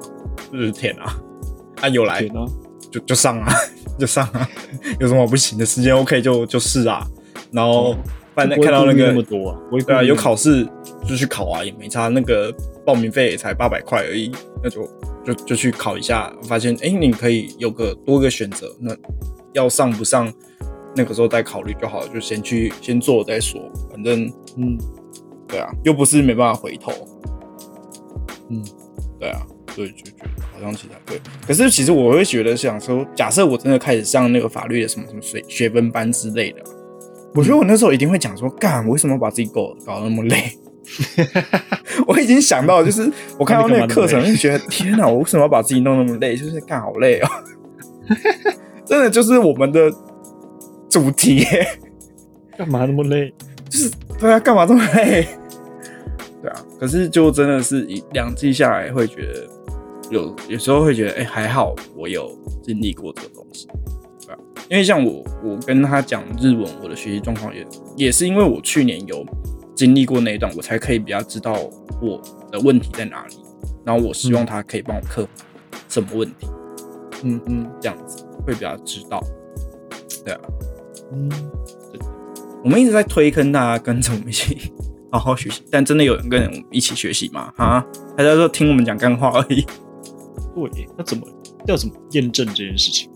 [0.52, 1.16] 就是填啊，
[1.82, 2.22] 啊有来
[2.90, 3.54] 就就上啊，
[4.00, 4.50] 就上啊，
[5.00, 7.06] 有什么不行的时间 OK 就就是啊，
[7.52, 7.98] 然后哦
[8.34, 10.68] 反正看到那个那么多啊对啊，有考试
[11.06, 12.54] 就去考啊，也没差，那个
[12.86, 14.32] 报名费也才八百块而已，
[14.64, 14.88] 那就
[15.26, 18.96] 就就去考一下，发现哎、诶你可以有个多个选择，那
[19.54, 20.32] 要上不上
[20.96, 23.62] 那个时候再考虑就好了，就先去先做再说，
[23.92, 24.26] 反正
[24.58, 24.78] 嗯
[25.48, 26.92] 对啊，又不是没办法回头，
[28.50, 28.64] 嗯，
[29.20, 29.42] 对啊，
[29.76, 31.20] 所以就觉得好像其他对。
[31.48, 36.64] 可是其实我会觉得想说，假设我真的开始上那个法律的什么什么学学分班之类的，
[37.36, 40.58] 我觉得我那时候一定会讲说，干，我为什么要把自己搞搞得那么累？
[42.08, 46.36] 我已经想到，就是 我看到那个课程，就觉得天哪，我为什么要把自己弄那么累？
[46.36, 47.30] 就是干好累哦，
[48.86, 49.92] 真的就是我们的
[50.90, 51.68] 主题耶。
[52.58, 53.34] 干嘛那么累？
[53.70, 55.28] 就是对啊，干嘛这么累？
[56.42, 59.48] 对啊，可是就真的是一两季下来，会觉得
[60.12, 62.30] 有有时候会觉得，哎、还好我有
[62.62, 63.68] 经历过这个东西，
[64.28, 64.38] 对啊，
[64.70, 67.66] 因为像我我跟他讲日文，我的学习状况也
[67.96, 69.26] 也是因为我去年有
[69.76, 71.54] 经历过那一段，我才可以比较知道
[72.02, 72.22] 我
[72.52, 73.36] 的问题在哪里，
[73.86, 75.30] 然后我希望他可以帮我克服
[75.90, 76.48] 什么问题，
[77.24, 77.72] 嗯嗯。
[77.82, 79.22] 这样子会比较知道，
[80.24, 80.40] 对啊。
[81.12, 81.30] 嗯，
[82.64, 84.72] 我们一直在推坑大家跟着我们一起
[85.12, 87.52] 好好学习， 但真的有人跟我们一起学习吗？
[87.58, 87.86] 啊，
[88.18, 89.66] 大家都听我们讲干话而已，
[90.56, 91.28] 对，那怎么
[91.68, 93.10] 要怎么验证这件事情？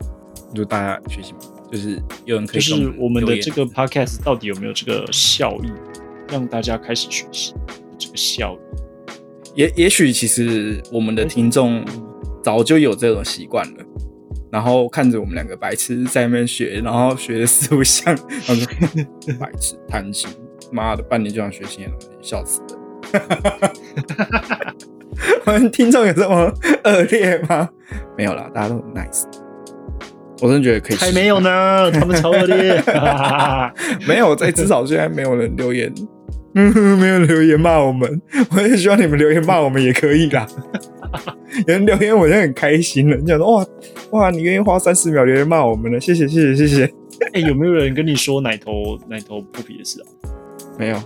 [0.55, 1.39] 就大家学习嘛，
[1.71, 5.71] 就是有人可以就是我们的这个 podcast 到底有没有这个效益，
[6.29, 7.53] 让大家开始学习
[7.97, 8.59] 这个效率？
[9.55, 11.83] 也也许其实我们的听众
[12.43, 13.83] 早就有这种习惯了。
[14.49, 18.15] 然后看着我们两个白痴在那边学，然后学的四不像，
[18.45, 18.65] 他说
[19.37, 20.29] 白痴弹琴，
[20.71, 22.67] 妈的，半年就想学新的东西，笑死了。
[25.45, 26.49] 我们听众有这么
[26.85, 27.69] 恶劣吗？
[28.17, 29.25] 没有啦，大家都很 nice。
[30.41, 32.81] 我真的觉得可以，还没有呢，他们超恶劣。
[34.07, 35.93] 没有，在至少现在没有人留言，
[36.57, 38.19] 嗯， 没有留言骂我们。
[38.49, 40.47] 我也希望你们留言骂我们也可以啦。
[41.67, 43.15] 有人留言，我就很开心了。
[43.15, 43.65] 你讲说哇
[44.11, 45.99] 哇，你愿意花三十秒留言骂我们了？
[46.01, 46.93] 谢谢谢谢谢谢。
[47.33, 50.05] 哎，有没有人跟你说奶头奶头不皮的事啊？
[50.77, 50.97] 没有，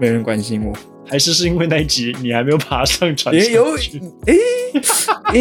[0.00, 0.72] 没人关心我。
[1.10, 3.34] 还是是因为那一集你还没有爬上传？
[3.34, 3.64] 也有，
[4.26, 4.34] 哎
[5.32, 5.40] 哎，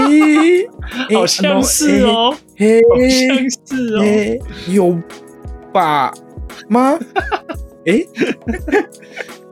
[1.14, 4.04] 好像是哦，好像是哦，
[4.70, 4.98] 有
[5.74, 6.14] 吧
[6.70, 6.98] 吗？
[7.86, 8.02] 哎，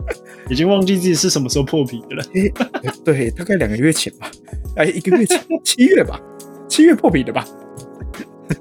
[0.49, 2.24] 已经忘记自己是什么时候破皮的了。
[2.84, 4.30] 哎，对，大概两个月前吧，
[4.78, 6.20] 哎，一个月前，七月吧，
[6.68, 7.45] 七月破皮的吧？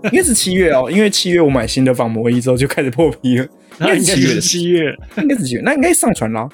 [0.05, 3.47] 应该是七月哦，因为七月我买新的防磨衣之后就开始破皮了。
[3.81, 6.49] 应该是七月，七月，应该是七月，那应该上传了。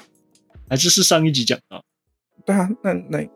[0.69, 1.81] 还是是上一集讲的，
[2.45, 3.29] 对啊，那那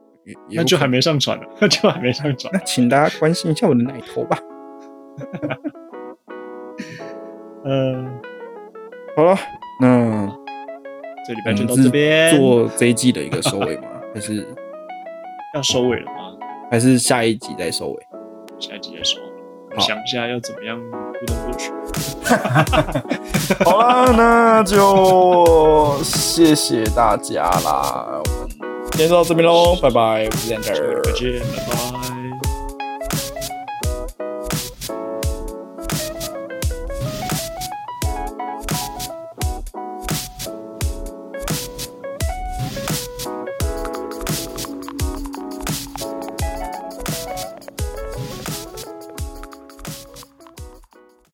[0.50, 2.52] 那就还没上传了，那就还没上传。
[2.54, 4.40] 那请大家关心一下我的奶头吧。
[7.64, 8.06] 嗯，
[9.16, 9.38] 好了，
[9.80, 10.28] 那
[11.28, 13.88] 这礼拜就到这边，做这一季的一个收尾吗？
[14.14, 14.46] 还是
[15.56, 16.12] 要收尾了吗？
[16.70, 18.08] 还是下一集再收尾？
[18.60, 19.18] 下一集再收。
[19.78, 20.80] 想一下要怎么样
[21.20, 21.70] 互动过去。
[23.66, 28.22] 好了，那就谢谢大家啦。
[28.24, 28.48] 我们
[28.92, 32.15] 今天就到这边喽，拜拜，我是 Enter，再见，拜拜。